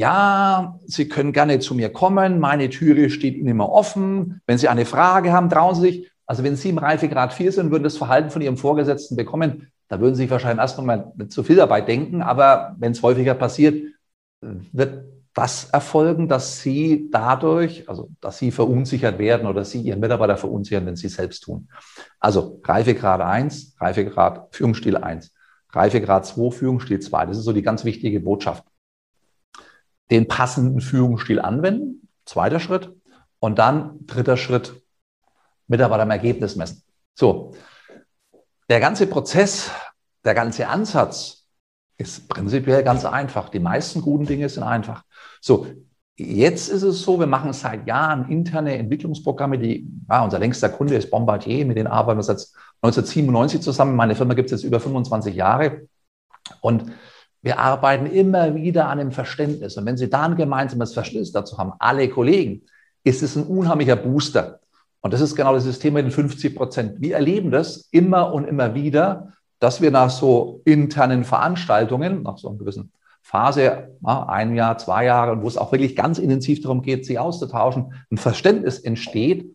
ja, 0.00 0.78
Sie 0.86 1.08
können 1.08 1.32
gerne 1.32 1.58
zu 1.58 1.74
mir 1.74 1.92
kommen, 1.92 2.40
meine 2.40 2.70
Türe 2.70 3.10
steht 3.10 3.36
Ihnen 3.36 3.48
immer 3.48 3.70
offen. 3.70 4.40
Wenn 4.46 4.56
Sie 4.56 4.68
eine 4.68 4.86
Frage 4.86 5.30
haben, 5.30 5.50
trauen 5.50 5.74
Sie 5.74 5.82
sich. 5.82 6.10
Also 6.24 6.42
wenn 6.42 6.56
Sie 6.56 6.70
im 6.70 6.78
Reifegrad 6.78 7.34
4 7.34 7.52
sind, 7.52 7.70
würden 7.70 7.84
das 7.84 7.98
Verhalten 7.98 8.30
von 8.30 8.40
Ihrem 8.40 8.56
Vorgesetzten 8.56 9.14
bekommen, 9.14 9.70
da 9.90 10.00
würden 10.00 10.14
Sie 10.14 10.22
sich 10.22 10.30
wahrscheinlich 10.30 10.62
erst 10.62 10.78
nochmal 10.78 11.12
nicht 11.16 11.32
zu 11.32 11.42
viel 11.42 11.56
dabei 11.56 11.80
denken. 11.80 12.22
Aber 12.22 12.76
wenn 12.78 12.92
es 12.92 13.02
häufiger 13.02 13.34
passiert, 13.34 13.92
wird 14.40 15.04
das 15.34 15.64
erfolgen, 15.70 16.28
dass 16.28 16.60
Sie 16.60 17.08
dadurch, 17.10 17.88
also 17.88 18.08
dass 18.20 18.38
Sie 18.38 18.52
verunsichert 18.52 19.18
werden 19.18 19.48
oder 19.48 19.64
Sie 19.64 19.80
Ihren 19.80 19.98
Mitarbeiter 19.98 20.36
verunsichern, 20.36 20.86
wenn 20.86 20.94
Sie 20.94 21.08
es 21.08 21.14
selbst 21.14 21.40
tun. 21.40 21.68
Also 22.20 22.60
Reifegrad 22.64 23.20
1, 23.20 23.76
Reifegrad 23.80 24.54
Führungsstil 24.54 24.96
1, 24.96 25.34
Reifegrad 25.72 26.24
2, 26.24 26.52
Führungsstil 26.52 27.00
2. 27.00 27.26
Das 27.26 27.38
ist 27.38 27.44
so 27.44 27.52
die 27.52 27.62
ganz 27.62 27.84
wichtige 27.84 28.20
Botschaft 28.20 28.64
den 30.12 30.28
passenden 30.28 30.80
Führungsstil 30.80 31.40
anwenden. 31.40 32.08
Zweiter 32.26 32.60
Schritt. 32.60 32.92
Und 33.40 33.58
dann 33.58 34.06
dritter 34.06 34.36
Schritt, 34.36 34.80
Mitarbeiter 35.66 36.02
am 36.02 36.10
Ergebnis 36.10 36.54
messen. 36.54 36.84
So, 37.14 37.54
der 38.70 38.78
ganze 38.78 39.08
Prozess, 39.08 39.70
der 40.24 40.34
ganze 40.34 40.68
Ansatz 40.68 41.44
ist 41.98 42.28
prinzipiell 42.28 42.84
ganz 42.84 43.04
einfach. 43.04 43.48
Die 43.48 43.58
meisten 43.58 44.00
guten 44.00 44.26
Dinge 44.26 44.48
sind 44.48 44.62
einfach. 44.62 45.02
So, 45.40 45.66
jetzt 46.16 46.68
ist 46.68 46.82
es 46.82 47.02
so, 47.02 47.18
wir 47.18 47.26
machen 47.26 47.52
seit 47.52 47.88
Jahren 47.88 48.28
interne 48.28 48.78
Entwicklungsprogramme, 48.78 49.58
die, 49.58 49.90
ja, 50.08 50.22
unser 50.22 50.38
längster 50.38 50.68
Kunde 50.68 50.94
ist 50.94 51.10
Bombardier, 51.10 51.66
mit 51.66 51.76
denen 51.76 51.88
arbeiten 51.88 52.20
wir 52.20 52.22
seit 52.22 52.46
1997 52.82 53.60
zusammen. 53.60 53.96
Meine 53.96 54.14
Firma 54.14 54.34
gibt 54.34 54.52
es 54.52 54.62
jetzt 54.62 54.68
über 54.68 54.78
25 54.78 55.34
Jahre. 55.34 55.88
Und 56.60 56.92
wir 57.42 57.58
arbeiten 57.58 58.06
immer 58.06 58.54
wieder 58.54 58.88
an 58.88 58.98
dem 58.98 59.10
Verständnis. 59.10 59.76
Und 59.76 59.84
wenn 59.84 59.96
Sie 59.96 60.08
da 60.08 60.22
ein 60.22 60.36
gemeinsames 60.36 60.94
Verständnis 60.94 61.32
dazu 61.32 61.58
haben, 61.58 61.72
alle 61.80 62.08
Kollegen, 62.08 62.62
ist 63.02 63.22
es 63.22 63.34
ein 63.34 63.44
unheimlicher 63.44 63.96
Booster. 63.96 64.59
Und 65.02 65.12
das 65.14 65.20
ist 65.20 65.34
genau 65.34 65.54
das 65.54 65.78
Thema 65.78 66.02
mit 66.02 66.06
den 66.06 66.12
50 66.12 66.56
Prozent. 66.56 67.00
Wir 67.00 67.14
erleben 67.14 67.50
das 67.50 67.88
immer 67.90 68.32
und 68.32 68.46
immer 68.46 68.74
wieder, 68.74 69.32
dass 69.58 69.80
wir 69.80 69.90
nach 69.90 70.10
so 70.10 70.60
internen 70.64 71.24
Veranstaltungen, 71.24 72.22
nach 72.22 72.38
so 72.38 72.48
einer 72.48 72.58
gewissen 72.58 72.92
Phase, 73.22 73.96
ein 74.02 74.54
Jahr, 74.54 74.78
zwei 74.78 75.04
Jahre, 75.04 75.42
wo 75.42 75.46
es 75.46 75.56
auch 75.56 75.72
wirklich 75.72 75.94
ganz 75.94 76.18
intensiv 76.18 76.62
darum 76.62 76.82
geht, 76.82 77.04
sich 77.06 77.18
auszutauschen, 77.18 77.94
ein 78.10 78.16
Verständnis 78.16 78.78
entsteht, 78.78 79.54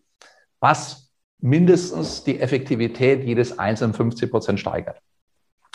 was 0.60 1.10
mindestens 1.40 2.24
die 2.24 2.40
Effektivität 2.40 3.24
jedes 3.24 3.58
einzelnen 3.58 3.92
50 3.92 4.30
Prozent 4.30 4.60
steigert. 4.60 5.00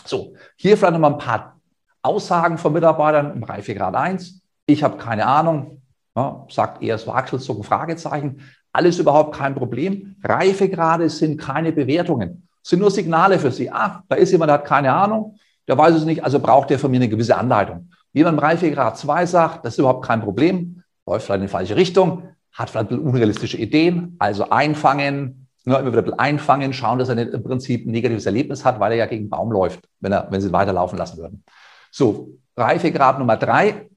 So, 0.05 0.33
hier 0.55 0.77
vielleicht 0.77 0.93
nochmal 0.93 1.13
ein 1.13 1.19
paar 1.19 1.59
Aussagen 2.01 2.57
von 2.57 2.73
Mitarbeitern 2.73 3.33
im 3.35 3.43
Reifegrad 3.43 3.93
1. 3.93 4.41
Ich 4.65 4.83
habe 4.83 4.97
keine 4.97 5.27
Ahnung, 5.27 5.81
ja, 6.15 6.45
sagt 6.49 6.81
eher 6.81 6.97
so 6.97 7.11
Achselzucken, 7.11 7.63
Fragezeichen. 7.63 8.41
Alles 8.73 8.99
überhaupt 8.99 9.35
kein 9.35 9.55
Problem. 9.55 10.15
Reifegrade 10.23 11.09
sind 11.09 11.39
keine 11.39 11.71
Bewertungen, 11.71 12.47
sind 12.63 12.79
nur 12.79 12.91
Signale 12.91 13.39
für 13.39 13.51
Sie. 13.51 13.69
Ah, 13.69 14.03
da 14.07 14.15
ist 14.15 14.31
jemand, 14.31 14.49
der 14.49 14.55
hat 14.55 14.65
keine 14.65 14.93
Ahnung, 14.93 15.35
der 15.67 15.77
weiß 15.77 15.95
es 15.95 16.05
nicht, 16.05 16.23
also 16.23 16.39
braucht 16.39 16.69
der 16.69 16.79
von 16.79 16.91
mir 16.91 16.97
eine 16.97 17.09
gewisse 17.09 17.37
Anleitung. 17.37 17.89
Jemand 18.13 18.37
im 18.37 18.43
Reifegrad 18.43 18.97
2 18.97 19.25
sagt, 19.25 19.65
das 19.65 19.73
ist 19.73 19.79
überhaupt 19.79 20.05
kein 20.05 20.21
Problem, 20.21 20.83
läuft 21.05 21.25
vielleicht 21.25 21.41
in 21.41 21.47
die 21.47 21.51
falsche 21.51 21.75
Richtung, 21.75 22.23
hat 22.51 22.69
vielleicht 22.69 22.91
unrealistische 22.91 23.57
Ideen, 23.57 24.15
also 24.19 24.49
einfangen, 24.49 25.47
nur 25.63 25.79
immer 25.79 25.91
wieder 25.91 26.19
einfangen, 26.19 26.73
schauen, 26.73 26.99
dass 26.99 27.09
er 27.09 27.15
nicht 27.15 27.33
im 27.33 27.43
Prinzip 27.43 27.85
ein 27.85 27.91
negatives 27.91 28.25
Erlebnis 28.25 28.65
hat, 28.65 28.79
weil 28.79 28.93
er 28.93 28.97
ja 28.97 29.05
gegen 29.05 29.25
den 29.25 29.29
Baum 29.29 29.51
läuft, 29.51 29.81
wenn, 29.99 30.11
er, 30.11 30.27
wenn 30.29 30.41
sie 30.41 30.51
weiterlaufen 30.51 30.97
lassen 30.97 31.17
würden. 31.17 31.43
So, 31.91 32.37
Reifegrad 32.57 33.19
Nummer 33.19 33.37
drei. 33.37 33.89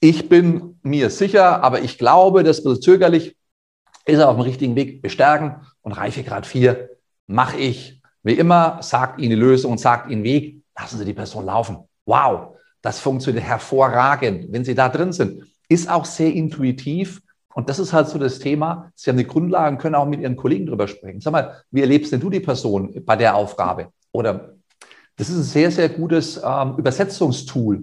Ich 0.00 0.28
bin 0.28 0.78
mir 0.82 1.10
sicher, 1.10 1.62
aber 1.62 1.80
ich 1.80 1.96
glaube, 1.96 2.42
das 2.42 2.64
wird 2.64 2.82
zögerlich, 2.82 3.36
ist 4.04 4.18
er 4.18 4.28
auf 4.28 4.36
dem 4.36 4.42
richtigen 4.42 4.76
Weg 4.76 5.02
bestärken. 5.02 5.56
Und 5.82 5.92
Reifegrad 5.92 6.46
vier 6.46 6.90
mache 7.26 7.58
ich 7.58 8.02
wie 8.22 8.34
immer, 8.34 8.78
sagt 8.82 9.20
Ihnen 9.20 9.30
die 9.30 9.36
Lösung 9.36 9.72
und 9.72 9.78
sagt 9.78 10.10
Ihnen 10.10 10.22
Weg, 10.22 10.62
lassen 10.78 10.98
Sie 10.98 11.04
die 11.04 11.12
Person 11.12 11.46
laufen. 11.46 11.78
Wow, 12.06 12.56
das 12.80 13.00
funktioniert 13.00 13.44
hervorragend, 13.44 14.52
wenn 14.52 14.64
Sie 14.64 14.74
da 14.74 14.88
drin 14.88 15.12
sind. 15.12 15.44
Ist 15.68 15.90
auch 15.90 16.04
sehr 16.04 16.32
intuitiv. 16.32 17.20
Und 17.54 17.68
das 17.68 17.78
ist 17.78 17.92
halt 17.92 18.08
so 18.08 18.18
das 18.18 18.38
Thema. 18.38 18.90
Sie 18.94 19.10
haben 19.10 19.18
die 19.18 19.26
Grundlagen, 19.26 19.78
können 19.78 19.94
auch 19.94 20.06
mit 20.06 20.20
Ihren 20.20 20.36
Kollegen 20.36 20.66
drüber 20.66 20.88
sprechen. 20.88 21.20
Sag 21.20 21.32
mal, 21.32 21.62
wie 21.70 21.82
erlebst 21.82 22.12
denn 22.12 22.20
du 22.20 22.30
die 22.30 22.40
Person 22.40 23.02
bei 23.04 23.16
der 23.16 23.34
Aufgabe? 23.34 23.88
Oder 24.12 24.54
das 25.16 25.28
ist 25.28 25.36
ein 25.36 25.42
sehr, 25.42 25.70
sehr 25.70 25.88
gutes 25.88 26.40
ähm, 26.42 26.76
Übersetzungstool. 26.78 27.82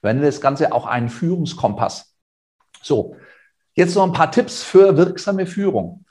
Nennen 0.00 0.22
das 0.22 0.40
Ganze 0.40 0.72
auch 0.72 0.86
einen 0.86 1.08
Führungskompass. 1.08 2.16
So, 2.82 3.16
jetzt 3.74 3.94
noch 3.94 4.04
ein 4.04 4.12
paar 4.12 4.30
Tipps 4.30 4.62
für 4.62 4.96
wirksame 4.96 5.46
Führung. 5.46 6.04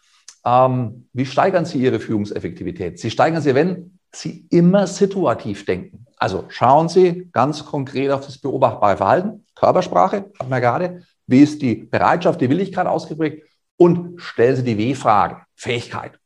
Ähm, 0.46 1.08
wie 1.14 1.26
steigern 1.26 1.66
Sie 1.66 1.80
Ihre 1.80 2.00
Führungseffektivität? 2.00 3.00
Sie 3.00 3.12
steigern 3.12 3.42
sie, 3.42 3.56
wenn 3.56 4.00
Sie 4.14 4.46
immer 4.50 4.88
situativ 4.88 5.66
denken. 5.66 6.06
Also 6.18 6.46
schauen 6.50 6.90
Sie 6.90 7.30
ganz 7.32 7.66
konkret 7.66 8.12
auf 8.12 8.26
das 8.26 8.38
beobachtbare 8.38 8.98
Verhalten, 8.98 9.46
Körpersprache, 9.56 10.32
haben 10.40 10.50
wir 10.50 10.60
gerade. 10.60 11.04
Wie 11.28 11.42
ist 11.42 11.62
die 11.62 11.76
Bereitschaft, 11.76 12.42
die 12.42 12.50
Willigkeit 12.50 12.88
ausgeprägt? 12.88 13.48
Und 13.78 14.22
stellen 14.22 14.56
Sie 14.56 14.64
die 14.64 14.78
W-Frage, 14.78 15.38
Fähigkeit. 15.56 16.20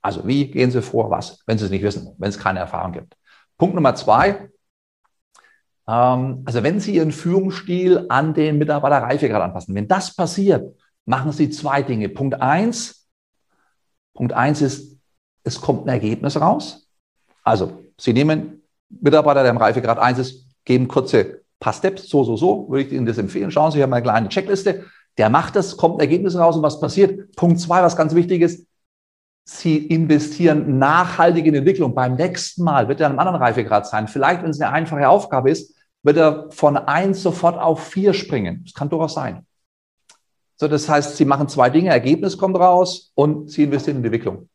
Also 0.00 0.26
wie 0.26 0.50
gehen 0.50 0.70
Sie 0.70 0.82
vor, 0.82 1.10
was, 1.10 1.42
wenn 1.46 1.58
Sie 1.58 1.64
es 1.64 1.70
nicht 1.70 1.82
wissen, 1.82 2.14
wenn 2.18 2.28
es 2.28 2.38
keine 2.38 2.60
Erfahrung 2.60 2.92
gibt. 2.92 3.16
Punkt 3.58 3.74
Nummer 3.74 3.94
zwei. 3.94 4.50
Ähm, 5.88 6.42
also 6.44 6.62
wenn 6.62 6.80
Sie 6.80 6.94
Ihren 6.96 7.12
Führungsstil 7.12 8.06
an 8.08 8.34
den 8.34 8.58
Mitarbeiterreifegrad 8.58 9.42
anpassen, 9.42 9.74
wenn 9.74 9.88
das 9.88 10.14
passiert, 10.14 10.76
machen 11.04 11.32
Sie 11.32 11.50
zwei 11.50 11.82
Dinge. 11.82 12.08
Punkt 12.08 12.40
eins. 12.40 13.08
Punkt 14.14 14.32
eins 14.32 14.62
ist, 14.62 14.98
es 15.44 15.60
kommt 15.60 15.84
ein 15.84 15.88
Ergebnis 15.88 16.40
raus. 16.40 16.88
Also 17.44 17.82
Sie 17.98 18.12
nehmen 18.12 18.62
Mitarbeiter, 18.88 19.42
der 19.42 19.50
im 19.50 19.56
Reifegrad 19.56 19.98
1 19.98 20.18
ist, 20.18 20.46
geben 20.64 20.88
kurze 20.88 21.42
paar 21.58 21.72
Steps, 21.72 22.08
so, 22.08 22.24
so, 22.24 22.36
so, 22.36 22.68
würde 22.68 22.84
ich 22.84 22.92
Ihnen 22.92 23.06
das 23.06 23.18
empfehlen. 23.18 23.50
Schauen 23.50 23.70
Sie, 23.70 23.78
ich 23.78 23.82
habe 23.82 23.94
eine 23.94 24.02
kleine 24.02 24.28
Checkliste. 24.28 24.84
Der 25.16 25.30
macht 25.30 25.56
das, 25.56 25.76
kommt 25.76 25.96
ein 25.96 26.00
Ergebnis 26.00 26.36
raus 26.36 26.56
und 26.56 26.62
was 26.62 26.80
passiert? 26.80 27.34
Punkt 27.36 27.60
zwei, 27.60 27.82
was 27.82 27.96
ganz 27.96 28.14
wichtig 28.14 28.42
ist, 28.42 28.66
Sie 29.48 29.78
investieren 29.86 30.78
nachhaltig 30.78 31.46
in 31.46 31.54
Entwicklung. 31.54 31.94
Beim 31.94 32.16
nächsten 32.16 32.64
Mal 32.64 32.88
wird 32.88 33.00
er 33.00 33.06
an 33.06 33.12
einem 33.12 33.20
anderen 33.20 33.40
Reifegrad 33.40 33.86
sein. 33.86 34.08
Vielleicht, 34.08 34.42
wenn 34.42 34.50
es 34.50 34.60
eine 34.60 34.72
einfache 34.72 35.08
Aufgabe 35.08 35.50
ist, 35.50 35.75
wird 36.06 36.16
er 36.16 36.46
von 36.52 36.76
eins 36.76 37.22
sofort 37.22 37.58
auf 37.58 37.88
vier 37.88 38.14
springen. 38.14 38.62
Das 38.64 38.74
kann 38.74 38.88
durchaus 38.88 39.14
sein. 39.14 39.44
So, 40.56 40.68
das 40.68 40.88
heißt, 40.88 41.16
Sie 41.16 41.24
machen 41.24 41.48
zwei 41.48 41.68
Dinge, 41.68 41.90
Ergebnis 41.90 42.38
kommt 42.38 42.56
raus 42.56 43.10
und 43.14 43.50
Sie 43.50 43.64
investieren 43.64 43.98
in 43.98 44.04
Entwicklung. 44.04 44.48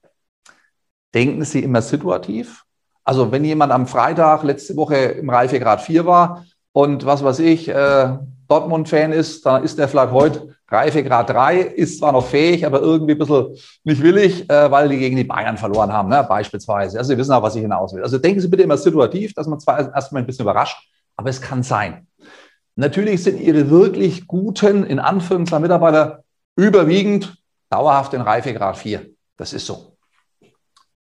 Denken 1.13 1.43
Sie 1.43 1.59
immer 1.59 1.81
situativ. 1.81 2.63
Also 3.03 3.31
wenn 3.31 3.43
jemand 3.43 3.73
am 3.73 3.85
Freitag 3.85 4.43
letzte 4.43 4.75
Woche 4.77 4.95
im 4.95 5.29
Reifegrad 5.29 5.81
4 5.81 6.05
war 6.05 6.45
und 6.71 7.05
was 7.05 7.23
weiß 7.23 7.39
ich, 7.39 7.67
äh, 7.67 8.17
Dortmund-Fan 8.47 9.11
ist, 9.11 9.45
dann 9.45 9.63
ist 9.63 9.77
der 9.77 9.89
vielleicht 9.89 10.13
heute 10.13 10.55
Reifegrad 10.69 11.29
3, 11.29 11.59
ist 11.59 11.99
zwar 11.99 12.13
noch 12.13 12.25
fähig, 12.25 12.65
aber 12.65 12.79
irgendwie 12.79 13.11
ein 13.11 13.17
bisschen 13.17 13.57
nicht 13.83 14.01
willig, 14.01 14.49
äh, 14.49 14.71
weil 14.71 14.87
die 14.87 14.99
gegen 14.99 15.17
die 15.17 15.25
Bayern 15.25 15.57
verloren 15.57 15.91
haben, 15.91 16.07
ne, 16.07 16.25
beispielsweise. 16.27 16.97
Also 16.97 17.09
Sie 17.09 17.17
wissen 17.17 17.33
auch, 17.33 17.43
was 17.43 17.55
ich 17.55 17.61
hinaus 17.61 17.93
will. 17.93 18.03
Also 18.03 18.17
denken 18.17 18.39
Sie 18.39 18.47
bitte 18.47 18.63
immer 18.63 18.77
situativ, 18.77 19.33
dass 19.33 19.47
man 19.47 19.59
zwar 19.59 19.93
erstmal 19.93 20.21
ein 20.21 20.25
bisschen 20.25 20.43
überrascht, 20.43 20.77
aber 21.21 21.29
es 21.29 21.39
kann 21.39 21.61
sein. 21.61 22.07
Natürlich 22.75 23.21
sind 23.21 23.39
Ihre 23.39 23.69
wirklich 23.69 24.25
guten, 24.25 24.83
in 24.83 24.97
Anführungszeichen 24.97 25.61
Mitarbeiter 25.61 26.23
überwiegend 26.55 27.37
dauerhaft 27.69 28.15
in 28.15 28.21
Reifegrad 28.21 28.75
4. 28.75 29.07
Das 29.37 29.53
ist 29.53 29.67
so. 29.67 29.95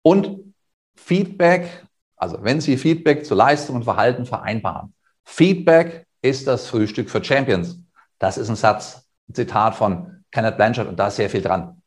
Und 0.02 0.54
Feedback, 0.94 1.84
also 2.16 2.38
wenn 2.42 2.60
Sie 2.60 2.76
Feedback 2.76 3.26
zu 3.26 3.34
Leistung 3.34 3.74
und 3.74 3.82
Verhalten 3.82 4.26
vereinbaren. 4.26 4.94
Feedback 5.24 6.06
ist 6.22 6.46
das 6.46 6.68
Frühstück 6.68 7.10
für 7.10 7.22
Champions. 7.24 7.80
Das 8.20 8.38
ist 8.38 8.48
ein 8.48 8.54
Satz, 8.54 9.08
ein 9.28 9.34
Zitat 9.34 9.74
von 9.74 10.24
Kenneth 10.30 10.56
Blanchard 10.56 10.86
und 10.86 11.00
da 11.00 11.08
ist 11.08 11.16
sehr 11.16 11.30
viel 11.30 11.42
dran. 11.42 11.82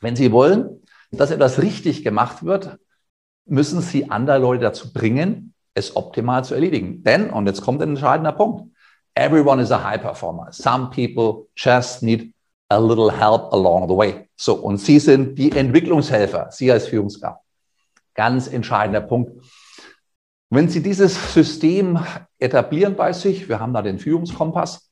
Wenn 0.00 0.16
Sie 0.16 0.32
wollen, 0.32 0.82
dass 1.12 1.30
etwas 1.30 1.62
richtig 1.62 2.02
gemacht 2.02 2.44
wird, 2.44 2.76
müssen 3.44 3.80
Sie 3.82 4.10
andere 4.10 4.38
Leute 4.38 4.64
dazu 4.64 4.92
bringen, 4.92 5.54
es 5.76 5.94
optimal 5.94 6.44
zu 6.44 6.54
erledigen. 6.54 7.02
Denn, 7.04 7.30
und 7.30 7.46
jetzt 7.46 7.60
kommt 7.62 7.82
ein 7.82 7.90
entscheidender 7.90 8.32
Punkt, 8.32 8.72
everyone 9.14 9.62
is 9.62 9.70
a 9.70 9.82
high 9.82 10.00
performer. 10.00 10.48
Some 10.50 10.90
people 10.90 11.48
just 11.54 12.02
need 12.02 12.34
a 12.70 12.78
little 12.78 13.12
help 13.12 13.52
along 13.52 13.88
the 13.88 13.94
way. 13.94 14.28
So, 14.36 14.54
und 14.54 14.78
Sie 14.78 14.98
sind 14.98 15.38
die 15.38 15.52
Entwicklungshelfer, 15.52 16.48
Sie 16.50 16.72
als 16.72 16.88
Führungskraft. 16.88 17.40
Ganz 18.14 18.48
entscheidender 18.48 19.02
Punkt. 19.02 19.44
Wenn 20.48 20.68
Sie 20.68 20.82
dieses 20.82 21.34
System 21.34 21.98
etablieren 22.38 22.96
bei 22.96 23.12
sich, 23.12 23.48
wir 23.48 23.60
haben 23.60 23.74
da 23.74 23.82
den 23.82 23.98
Führungskompass, 23.98 24.90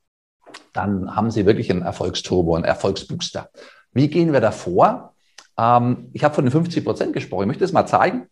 dann 0.72 1.16
haben 1.16 1.30
Sie 1.30 1.46
wirklich 1.46 1.70
einen 1.70 1.82
Erfolgsturbo, 1.82 2.56
einen 2.56 2.64
Erfolgsbooster. 2.64 3.48
Wie 3.92 4.08
gehen 4.08 4.32
wir 4.32 4.40
da 4.40 4.50
vor? 4.50 5.14
Ähm, 5.56 6.10
ich 6.12 6.24
habe 6.24 6.34
von 6.34 6.44
den 6.44 6.50
50 6.50 6.84
Prozent 6.84 7.12
gesprochen. 7.14 7.44
Ich 7.44 7.48
möchte 7.48 7.64
das 7.64 7.72
mal 7.72 7.86
zeigen, 7.86 8.28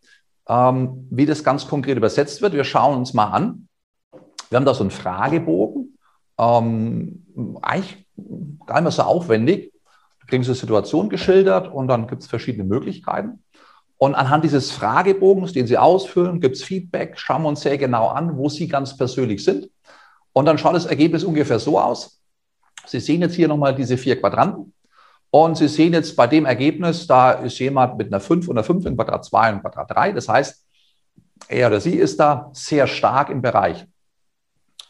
ähm, 0.49 1.07
wie 1.11 1.27
das 1.27 1.45
ganz 1.45 1.67
konkret 1.67 1.97
übersetzt 1.97 2.43
wird. 2.43 2.55
Wir 2.55 2.65
schauen 2.65 2.99
uns 2.99 3.15
mal 3.15 3.27
an. 3.27 3.69
Wir 4.49 4.57
haben 4.57 4.65
da 4.65 4.75
so 4.75 4.83
einen 4.83 4.91
Fragebogen. 4.91 5.99
Ähm, 6.39 7.59
eigentlich 7.63 8.07
gar 8.67 8.77
nicht 8.77 8.83
mehr 8.83 8.91
so 8.91 9.03
aufwendig. 9.03 9.73
Da 10.21 10.27
kriegen 10.27 10.43
Sie 10.43 10.51
eine 10.51 10.57
Situation 10.57 11.09
geschildert 11.09 11.73
und 11.73 11.89
dann 11.89 12.07
gibt 12.07 12.23
es 12.23 12.29
verschiedene 12.29 12.65
Möglichkeiten. 12.65 13.43
Und 13.99 14.15
anhand 14.15 14.45
dieses 14.45 14.73
Fragebogens, 14.73 15.53
den 15.53 15.67
Sie 15.67 15.79
ausfüllen, 15.79 16.41
gibt 16.41 16.57
es 16.57 16.65
Feedback, 16.65 17.19
schauen 17.19 17.43
wir 17.43 17.49
uns 17.49 17.61
sehr 17.61 17.79
genau 17.79 18.09
an, 18.09 18.37
wo 18.37 18.49
Sie 18.49 18.67
ganz 18.67 18.97
persönlich 18.97 19.45
sind. 19.45 19.71
Und 20.33 20.47
dann 20.47 20.59
schaut 20.59 20.75
das 20.75 20.87
Ergebnis 20.87 21.25
ungefähr 21.25 21.59
so 21.59 21.79
aus. 21.79 22.21
Sie 22.87 23.01
sehen 23.01 23.21
jetzt 23.21 23.35
hier 23.35 23.49
nochmal 23.49 23.75
diese 23.75 23.97
vier 23.97 24.19
Quadranten. 24.19 24.72
Und 25.35 25.57
Sie 25.57 25.67
sehen 25.67 25.95
jetzt 25.95 26.15
bei 26.15 26.27
dem 26.27 26.45
Ergebnis, 26.45 27.07
da 27.07 27.33
ist 27.33 27.59
jemand 27.59 27.97
mit 27.97 28.09
einer 28.09 28.21
5 28.21 28.49
und 28.49 28.59
einer 28.59 28.65
5 28.65 28.85
in 28.85 28.97
Quadrat 28.97 29.25
2 29.25 29.55
und 29.55 29.61
Quadrat 29.63 29.91
3. 29.91 30.13
Das 30.13 30.29
heißt, 30.29 30.63
er 31.49 31.69
oder 31.69 31.81
sie 31.81 31.95
ist 31.95 32.21
da 32.21 32.51
sehr 32.53 32.87
stark 32.87 33.31
im 33.31 33.41
Bereich 33.41 33.87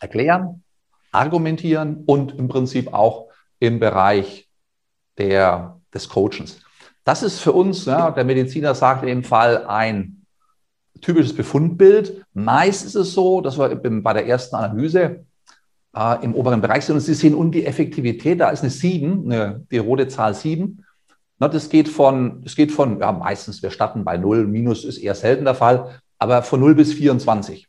erklären, 0.01 0.65
argumentieren 1.13 2.03
und 2.07 2.39
im 2.39 2.49
Prinzip 2.49 2.93
auch 2.93 3.29
im 3.61 3.79
Bereich 3.79 4.49
der, 5.17 5.81
des 5.95 6.09
Coachens. 6.09 6.61
Das 7.05 7.23
ist 7.23 7.39
für 7.39 7.53
uns, 7.53 7.85
ja, 7.85 8.11
der 8.11 8.25
Mediziner 8.25 8.75
sagt 8.75 9.03
in 9.03 9.09
dem 9.09 9.25
Fall, 9.25 9.65
ein 9.67 10.27
typisches 11.01 11.37
Befundbild. 11.37 12.25
Meist 12.35 12.85
ist 12.85 12.97
es 12.97 13.13
so, 13.13 13.41
dass 13.41 13.59
wir 13.59 13.69
bei 13.77 14.13
der 14.13 14.27
ersten 14.27 14.57
Analyse 14.57 15.25
äh, 15.97 16.25
im 16.25 16.35
oberen 16.35 16.61
Bereich 16.61 16.85
sind 16.85 16.97
und 16.97 17.01
Sie 17.01 17.15
sehen 17.15 17.35
unten 17.35 17.53
die 17.53 17.67
Effektivität, 17.67 18.41
da 18.41 18.51
ist 18.51 18.63
eine 18.63 18.71
7, 18.71 19.31
eine, 19.31 19.67
die 19.71 19.79
rote 19.79 20.09
Zahl 20.09 20.35
7. 20.35 20.85
Na, 21.39 21.49
das 21.49 21.69
geht 21.69 21.89
von, 21.89 22.43
das 22.43 22.55
geht 22.55 22.73
von, 22.73 23.01
ja, 23.01 23.13
meistens, 23.13 23.63
wir 23.63 23.71
starten 23.71 24.05
bei 24.05 24.17
0, 24.17 24.47
Minus 24.47 24.85
ist 24.85 24.99
eher 24.99 25.15
selten 25.15 25.45
der 25.45 25.55
Fall, 25.55 26.01
aber 26.19 26.43
von 26.43 26.61
0 26.61 26.75
bis 26.75 26.93
24. 26.93 27.69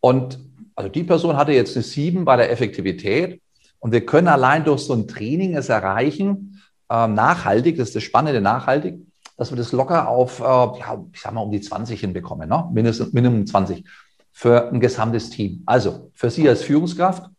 Und 0.00 0.38
also 0.74 0.90
die 0.90 1.04
Person 1.04 1.36
hatte 1.36 1.52
jetzt 1.52 1.76
eine 1.76 1.82
7 1.82 2.24
bei 2.24 2.36
der 2.36 2.50
Effektivität 2.50 3.40
und 3.78 3.92
wir 3.92 4.04
können 4.04 4.28
allein 4.28 4.64
durch 4.64 4.82
so 4.82 4.92
ein 4.92 5.08
Training 5.08 5.56
es 5.56 5.68
erreichen, 5.68 6.60
äh, 6.90 7.06
nachhaltig, 7.06 7.76
das 7.76 7.88
ist 7.88 7.96
das 7.96 8.02
Spannende, 8.02 8.40
nachhaltig, 8.40 8.98
dass 9.36 9.50
wir 9.50 9.56
das 9.56 9.72
locker 9.72 10.08
auf, 10.08 10.40
äh, 10.40 10.42
ja, 10.42 11.04
ich 11.12 11.20
sag 11.20 11.32
mal, 11.32 11.42
um 11.42 11.50
die 11.50 11.60
20 11.60 12.00
hinbekommen, 12.00 12.48
ne? 12.48 12.68
Mindestens, 12.72 13.12
Minimum 13.12 13.46
20 13.46 13.84
für 14.32 14.68
ein 14.68 14.80
gesamtes 14.80 15.30
Team. 15.30 15.62
Also 15.64 16.10
für 16.12 16.30
Sie 16.30 16.48
als 16.48 16.62
Führungskraft 16.62 17.30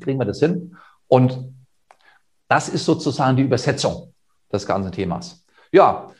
kriegen 0.00 0.18
wir 0.18 0.26
das 0.26 0.40
hin. 0.40 0.76
Und 1.08 1.38
das 2.48 2.68
ist 2.68 2.84
sozusagen 2.84 3.36
die 3.36 3.42
Übersetzung 3.42 4.12
des 4.52 4.66
ganzen 4.66 4.92
Themas. 4.92 5.44
Ja, 5.72 6.10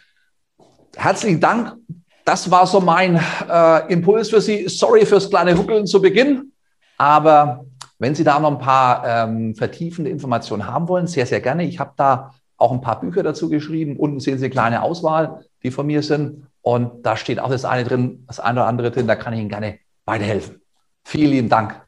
herzlichen 0.97 1.41
Dank. 1.41 1.77
Das 2.25 2.51
war 2.51 2.67
so 2.67 2.81
mein 2.81 3.21
äh, 3.49 3.93
Impuls 3.93 4.31
für 4.31 4.41
Sie. 4.41 4.69
Sorry 4.69 5.05
fürs 5.05 5.29
kleine 5.29 5.57
Huckeln 5.57 5.87
zu 5.87 6.01
Beginn, 6.01 6.53
aber 6.97 7.67
wenn 7.99 8.15
Sie 8.15 8.25
da 8.25 8.39
noch 8.41 8.51
ein 8.51 8.59
paar 8.59 9.05
ähm, 9.07 9.55
vertiefende 9.55 10.11
Informationen 10.11 10.67
haben 10.67 10.89
wollen, 10.89 11.07
sehr, 11.07 11.27
sehr 11.27 11.41
gerne. 11.41 11.65
Ich 11.65 11.79
habe 11.79 11.93
da 11.97 12.35
auch 12.57 12.73
ein 12.73 12.81
paar 12.81 13.01
Bücher 13.01 13.23
dazu 13.23 13.49
geschrieben. 13.49 13.97
Unten 13.97 14.21
sehen 14.21 14.39
Sie 14.39 14.47
eine 14.47 14.53
kleine 14.53 14.83
Auswahl, 14.83 15.45
die 15.63 15.71
von 15.71 15.87
mir 15.87 16.03
sind. 16.03 16.47
Und 16.63 17.05
da 17.05 17.17
steht 17.17 17.39
auch 17.41 17.51
das 17.51 17.65
eine 17.65 17.85
drin, 17.85 18.25
das 18.27 18.41
eine 18.41 18.61
oder 18.61 18.69
andere 18.69 18.91
drin. 18.91 19.07
Da 19.07 19.17
kann 19.17 19.35
ich 19.35 19.41
Ihnen 19.41 19.49
gerne 19.49 19.79
weiterhelfen. 20.05 20.61
Vielen 21.05 21.31
lieben 21.31 21.49
Dank. 21.49 21.84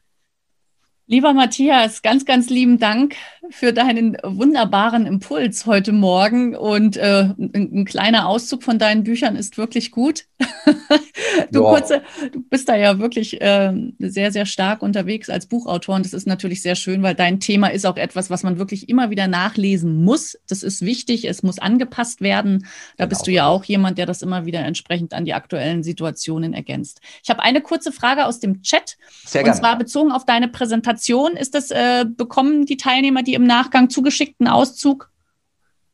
Lieber 1.09 1.31
Matthias, 1.31 2.01
ganz, 2.01 2.25
ganz 2.25 2.49
lieben 2.49 2.79
Dank 2.79 3.15
für 3.49 3.71
deinen 3.71 4.17
wunderbaren 4.23 5.05
Impuls 5.05 5.65
heute 5.65 5.93
Morgen. 5.93 6.53
Und 6.53 6.97
äh, 6.97 7.29
ein, 7.37 7.51
ein, 7.53 7.85
kleiner 7.85 8.27
Auszug 8.27 8.61
von 8.61 8.77
deinen 8.77 9.05
Büchern 9.05 9.37
ist 9.37 9.57
wirklich 9.57 9.91
gut. 9.91 10.25
du, 11.51 11.63
kurze, 11.63 12.01
du 12.31 12.41
bist 12.41 12.69
da 12.69 12.75
ja 12.75 12.99
wirklich 12.99 13.41
äh, 13.41 13.73
sehr, 13.99 14.31
sehr 14.31 14.45
stark 14.45 14.81
unterwegs 14.81 15.29
als 15.29 15.47
Buchautor. 15.47 15.95
Und 15.95 16.05
das 16.05 16.13
ist 16.13 16.27
natürlich 16.27 16.61
sehr 16.61 16.75
schön, 16.75 17.03
weil 17.03 17.15
dein 17.15 17.39
Thema 17.39 17.67
ist 17.67 17.85
auch 17.85 17.97
etwas, 17.97 18.29
was 18.29 18.43
man 18.43 18.59
wirklich 18.59 18.89
immer 18.89 19.09
wieder 19.09 19.27
nachlesen 19.27 20.03
muss. 20.03 20.37
Das 20.47 20.63
ist 20.63 20.81
wichtig. 20.81 21.25
Es 21.25 21.43
muss 21.43 21.59
angepasst 21.59 22.21
werden. 22.21 22.65
Da 22.97 23.05
genau. 23.05 23.09
bist 23.09 23.27
du 23.27 23.31
ja 23.31 23.47
auch 23.47 23.63
jemand, 23.65 23.97
der 23.97 24.05
das 24.05 24.21
immer 24.21 24.45
wieder 24.45 24.59
entsprechend 24.59 25.13
an 25.13 25.25
die 25.25 25.33
aktuellen 25.33 25.83
Situationen 25.83 26.53
ergänzt. 26.53 27.01
Ich 27.23 27.29
habe 27.29 27.41
eine 27.41 27.61
kurze 27.61 27.91
Frage 27.91 28.25
aus 28.25 28.39
dem 28.39 28.61
Chat. 28.61 28.97
Sehr 29.25 29.43
gerne. 29.43 29.55
Und 29.55 29.61
zwar 29.61 29.77
bezogen 29.77 30.11
auf 30.11 30.25
deine 30.25 30.47
Präsentation. 30.47 30.77
Präsentation 30.77 31.37
ist 31.37 31.53
das, 31.55 31.71
äh, 31.71 32.05
bekommen 32.05 32.65
die 32.65 32.77
Teilnehmer 32.77 33.23
die 33.23 33.33
im 33.33 33.45
Nachgang 33.45 33.89
zugeschickten 33.89 34.47
Auszug? 34.47 35.09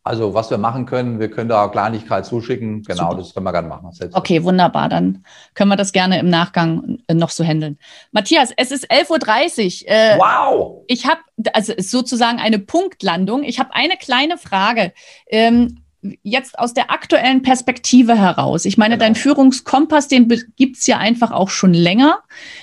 Also 0.06 0.34
was 0.34 0.50
wir 0.50 0.58
machen 0.58 0.86
können, 0.86 1.20
wir 1.22 1.32
können 1.32 1.48
da 1.48 1.70
Kleinigkeit 1.70 2.26
zuschicken. 2.26 2.84
Genau, 2.84 3.12
Super. 3.12 3.18
das 3.18 3.34
können 3.34 3.46
wir 3.46 3.54
gerne 3.54 3.70
machen. 3.70 3.90
Okay, 4.12 4.44
wunderbar. 4.44 4.90
Dann 4.90 5.24
können 5.54 5.70
wir 5.70 5.78
das 5.78 5.94
gerne 5.94 6.20
im 6.20 6.30
Nachgang 6.30 7.00
äh, 7.08 7.14
noch 7.14 7.30
so 7.30 7.44
handeln. 7.44 7.80
Matthias, 8.12 8.52
es 8.58 8.72
ist 8.72 8.92
11.30 8.92 9.84
Uhr. 9.84 9.90
Äh, 9.90 10.18
wow! 10.20 10.84
Ich 10.88 11.08
habe, 11.08 11.22
also 11.54 11.74
sozusagen 11.78 12.40
eine 12.40 12.60
Punktlandung. 12.60 13.44
Ich 13.44 13.60
habe 13.60 13.74
eine 13.74 13.96
kleine 13.96 14.38
Frage. 14.38 14.92
Ähm, 15.28 15.84
jetzt 16.22 16.60
aus 16.60 16.74
der 16.74 16.92
aktuellen 16.92 17.42
Perspektive 17.42 18.18
heraus, 18.18 18.66
ich 18.66 18.78
meine, 18.78 18.96
genau. 18.96 19.06
dein 19.06 19.16
Führungskompass, 19.16 20.08
den 20.08 20.28
gibt 20.58 20.78
es 20.78 20.88
ja 20.88 20.98
einfach 20.98 21.32
auch 21.32 21.50
schon 21.50 21.74
länger. 21.74 22.20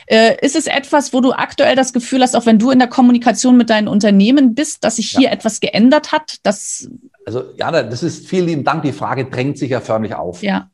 Äh, 0.07 0.37
ist 0.45 0.57
es 0.57 0.67
etwas, 0.67 1.13
wo 1.13 1.21
du 1.21 1.33
aktuell 1.33 1.75
das 1.75 1.93
Gefühl 1.93 2.23
hast, 2.23 2.37
auch 2.37 2.47
wenn 2.47 2.59
du 2.59 2.71
in 2.71 2.79
der 2.79 2.89
Kommunikation 2.89 3.57
mit 3.57 3.71
deinen 3.71 3.89
Unternehmen 3.89 4.55
bist, 4.55 4.85
dass 4.85 4.97
sich 4.97 5.11
hier 5.11 5.29
ja. 5.29 5.31
etwas 5.31 5.61
geändert 5.61 6.13
hat? 6.13 6.37
Dass 6.43 6.91
also, 7.27 7.45
Jana, 7.57 7.83
das 7.83 8.03
ist 8.03 8.27
vielen 8.27 8.47
lieben 8.47 8.65
Dank. 8.65 8.83
Die 8.83 8.93
Frage 8.93 9.27
drängt 9.27 9.59
sich 9.59 9.71
ja 9.71 9.81
förmlich 9.81 10.15
auf. 10.15 10.43
Ja. 10.43 10.71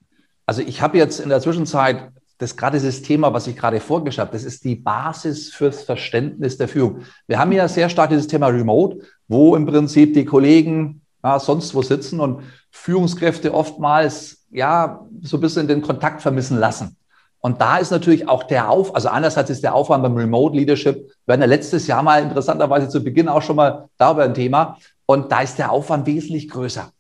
Also, 0.47 0.63
ich 0.63 0.81
habe 0.81 0.99
jetzt 0.99 1.21
in 1.21 1.29
der 1.29 1.41
Zwischenzeit 1.41 2.11
das 2.39 2.57
gerade 2.57 2.79
dieses 2.79 3.03
Thema, 3.03 3.33
was 3.33 3.47
ich 3.47 3.57
gerade 3.57 3.81
vorgestellt 3.81 4.29
habe, 4.29 4.37
das 4.37 4.45
ist 4.45 4.65
die 4.65 4.77
Basis 4.77 5.55
fürs 5.55 5.83
Verständnis 5.83 6.59
der 6.59 6.69
Führung. 6.69 7.01
Wir 7.27 7.39
haben 7.39 7.53
ja 7.53 7.67
sehr 7.67 7.89
stark 7.89 8.11
dieses 8.11 8.27
Thema 8.27 8.49
Remote, 8.49 8.99
wo 9.27 9.57
im 9.57 9.65
Prinzip 9.65 10.13
die 10.13 10.27
Kollegen 10.27 11.01
ja, 11.25 11.41
sonst 11.41 11.75
wo 11.75 11.83
sitzen 11.83 12.21
und 12.21 12.43
Führungskräfte 12.71 13.53
oftmals 13.53 14.45
ja 14.51 15.05
so 15.23 15.39
ein 15.39 15.41
bisschen 15.41 15.67
den 15.67 15.83
Kontakt 15.83 16.23
vermissen 16.23 16.59
lassen. 16.59 16.97
Und 17.41 17.61
da 17.61 17.79
ist 17.79 17.91
natürlich 17.91 18.29
auch 18.29 18.45
der 18.45 18.71
Auf, 18.71 18.95
also 18.95 19.09
einerseits 19.09 19.51
ist 19.51 19.63
der 19.63 19.75
Aufwand 19.75 20.03
beim 20.03 20.17
Remote 20.17 20.57
Leadership, 20.57 21.11
wir 21.27 21.33
hatten 21.33 21.43
ja 21.43 21.49
letztes 21.49 21.87
Jahr 21.87 22.03
mal 22.03 22.23
interessanterweise 22.23 22.89
zu 22.89 23.03
Beginn 23.03 23.29
auch 23.29 23.43
schon 23.43 23.57
mal 23.57 23.89
darüber 23.99 24.25
ein 24.25 24.35
Thema. 24.35 24.79
Und 25.07 25.33
da 25.33 25.41
ist 25.41 25.59
der 25.59 25.71
Aufwand 25.71 26.07
wesentlich 26.07 26.49
größer. 26.49 26.91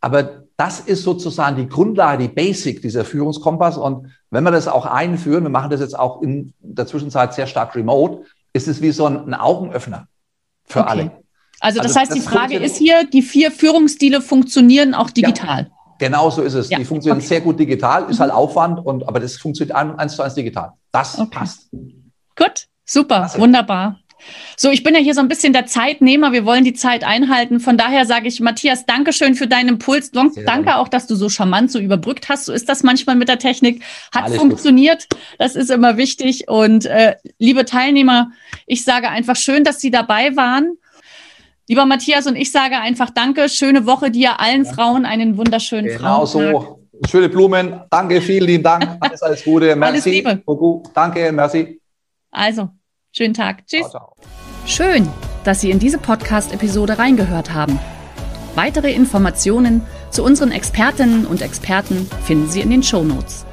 Aber 0.00 0.44
das 0.56 0.80
ist 0.80 1.02
sozusagen 1.02 1.56
die 1.56 1.66
Grundlage, 1.66 2.28
die 2.28 2.28
Basic 2.28 2.82
dieser 2.82 3.04
Führungskompass. 3.04 3.78
Und 3.78 4.12
wenn 4.30 4.44
wir 4.44 4.50
das 4.50 4.68
auch 4.68 4.86
einführen, 4.86 5.44
wir 5.44 5.50
machen 5.50 5.70
das 5.70 5.80
jetzt 5.80 5.98
auch 5.98 6.22
in 6.22 6.52
der 6.60 6.86
Zwischenzeit 6.86 7.34
sehr 7.34 7.46
stark 7.46 7.74
remote, 7.74 8.24
ist 8.52 8.68
es 8.68 8.82
wie 8.82 8.92
so 8.92 9.06
ein, 9.06 9.26
ein 9.26 9.34
Augenöffner 9.34 10.06
für 10.64 10.80
okay. 10.80 10.88
alle. 10.90 11.24
Also 11.60 11.78
das 11.78 11.96
also 11.96 12.00
heißt, 12.00 12.10
das 12.10 12.18
die 12.18 12.24
Frage 12.24 12.56
ist 12.58 12.76
hier, 12.76 13.04
die 13.06 13.22
vier 13.22 13.50
Führungsstile 13.50 14.20
funktionieren 14.20 14.94
auch 14.94 15.10
digital. 15.10 15.70
Ja, 15.70 15.94
genau 15.98 16.30
so 16.30 16.42
ist 16.42 16.54
es. 16.54 16.68
Ja. 16.68 16.78
Die 16.78 16.84
funktionieren 16.84 17.18
okay. 17.18 17.26
sehr 17.26 17.40
gut 17.40 17.58
digital, 17.58 18.10
ist 18.10 18.20
halt 18.20 18.30
mhm. 18.30 18.36
Aufwand, 18.36 18.84
und, 18.84 19.08
aber 19.08 19.20
das 19.20 19.36
funktioniert 19.36 19.74
eins 19.74 20.14
zu 20.16 20.22
eins 20.22 20.34
digital. 20.34 20.72
Das 20.92 21.18
okay. 21.18 21.38
passt. 21.38 21.70
Gut, 22.36 22.66
super, 22.84 23.20
Klasse. 23.20 23.38
wunderbar. 23.38 23.98
So, 24.56 24.70
ich 24.70 24.82
bin 24.82 24.94
ja 24.94 25.00
hier 25.00 25.14
so 25.14 25.20
ein 25.20 25.28
bisschen 25.28 25.52
der 25.52 25.66
Zeitnehmer. 25.66 26.32
Wir 26.32 26.44
wollen 26.44 26.64
die 26.64 26.74
Zeit 26.74 27.04
einhalten. 27.04 27.60
Von 27.60 27.76
daher 27.76 28.06
sage 28.06 28.28
ich, 28.28 28.40
Matthias, 28.40 28.86
danke 28.86 29.12
schön 29.12 29.34
für 29.34 29.46
deinen 29.46 29.70
Impuls. 29.70 30.10
Danke 30.12 30.76
auch, 30.76 30.88
dass 30.88 31.06
du 31.06 31.16
so 31.16 31.28
charmant 31.28 31.70
so 31.70 31.78
überbrückt 31.78 32.28
hast. 32.28 32.46
So 32.46 32.52
ist 32.52 32.68
das 32.68 32.82
manchmal 32.82 33.16
mit 33.16 33.28
der 33.28 33.38
Technik. 33.38 33.82
Hat 34.14 34.24
Alles 34.24 34.38
funktioniert. 34.38 35.08
Gut. 35.10 35.20
Das 35.38 35.56
ist 35.56 35.70
immer 35.70 35.96
wichtig. 35.96 36.48
Und 36.48 36.86
äh, 36.86 37.16
liebe 37.38 37.64
Teilnehmer, 37.64 38.30
ich 38.66 38.84
sage 38.84 39.08
einfach 39.08 39.36
schön, 39.36 39.64
dass 39.64 39.80
Sie 39.80 39.90
dabei 39.90 40.36
waren. 40.36 40.78
Lieber 41.66 41.86
Matthias 41.86 42.26
und 42.26 42.36
ich 42.36 42.52
sage 42.52 42.78
einfach 42.78 43.10
Danke. 43.10 43.48
Schöne 43.48 43.86
Woche 43.86 44.10
dir, 44.10 44.38
allen 44.40 44.64
ja. 44.64 44.72
Frauen 44.72 45.04
einen 45.06 45.36
wunderschönen 45.36 45.86
genau 45.86 46.26
Frauentag. 46.26 46.62
so. 46.62 46.80
Schöne 47.10 47.28
Blumen. 47.28 47.80
Danke, 47.90 48.20
vielen 48.20 48.46
lieben 48.46 48.62
Dank. 48.62 48.96
Alles, 49.00 49.22
alles 49.22 49.44
Gute. 49.44 49.74
Merci. 49.76 49.84
Alles 49.84 50.04
Liebe. 50.04 50.42
Danke, 50.94 51.32
merci. 51.32 51.80
Also, 52.30 52.70
Schönen 53.16 53.32
Tag. 53.32 53.64
Tschüss. 53.68 53.90
Ciao, 53.90 53.90
ciao. 53.90 54.16
Schön, 54.66 55.08
dass 55.44 55.60
Sie 55.60 55.70
in 55.70 55.78
diese 55.78 55.98
Podcast-Episode 55.98 56.98
reingehört 56.98 57.52
haben. 57.52 57.78
Weitere 58.56 58.92
Informationen 58.92 59.82
zu 60.10 60.24
unseren 60.24 60.50
Expertinnen 60.50 61.24
und 61.24 61.40
Experten 61.40 62.10
finden 62.24 62.50
Sie 62.50 62.60
in 62.60 62.70
den 62.70 62.82
Show 62.82 63.04
Notes. 63.04 63.46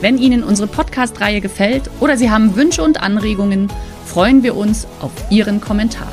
Wenn 0.00 0.18
Ihnen 0.18 0.42
unsere 0.42 0.66
Podcast-Reihe 0.66 1.40
gefällt 1.40 1.90
oder 2.00 2.16
Sie 2.16 2.28
haben 2.28 2.56
Wünsche 2.56 2.82
und 2.82 3.00
Anregungen, 3.00 3.72
freuen 4.04 4.42
wir 4.42 4.56
uns 4.56 4.88
auf 5.00 5.12
Ihren 5.30 5.60
Kommentar. 5.60 6.12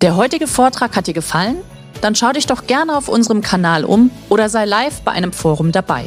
Der 0.00 0.16
heutige 0.16 0.46
Vortrag 0.46 0.96
hat 0.96 1.06
dir 1.06 1.14
gefallen? 1.14 1.56
Dann 2.00 2.14
schau 2.14 2.32
dich 2.32 2.46
doch 2.46 2.66
gerne 2.66 2.96
auf 2.96 3.08
unserem 3.08 3.42
Kanal 3.42 3.84
um 3.84 4.10
oder 4.30 4.48
sei 4.48 4.64
live 4.64 5.02
bei 5.02 5.12
einem 5.12 5.32
Forum 5.34 5.72
dabei. 5.72 6.06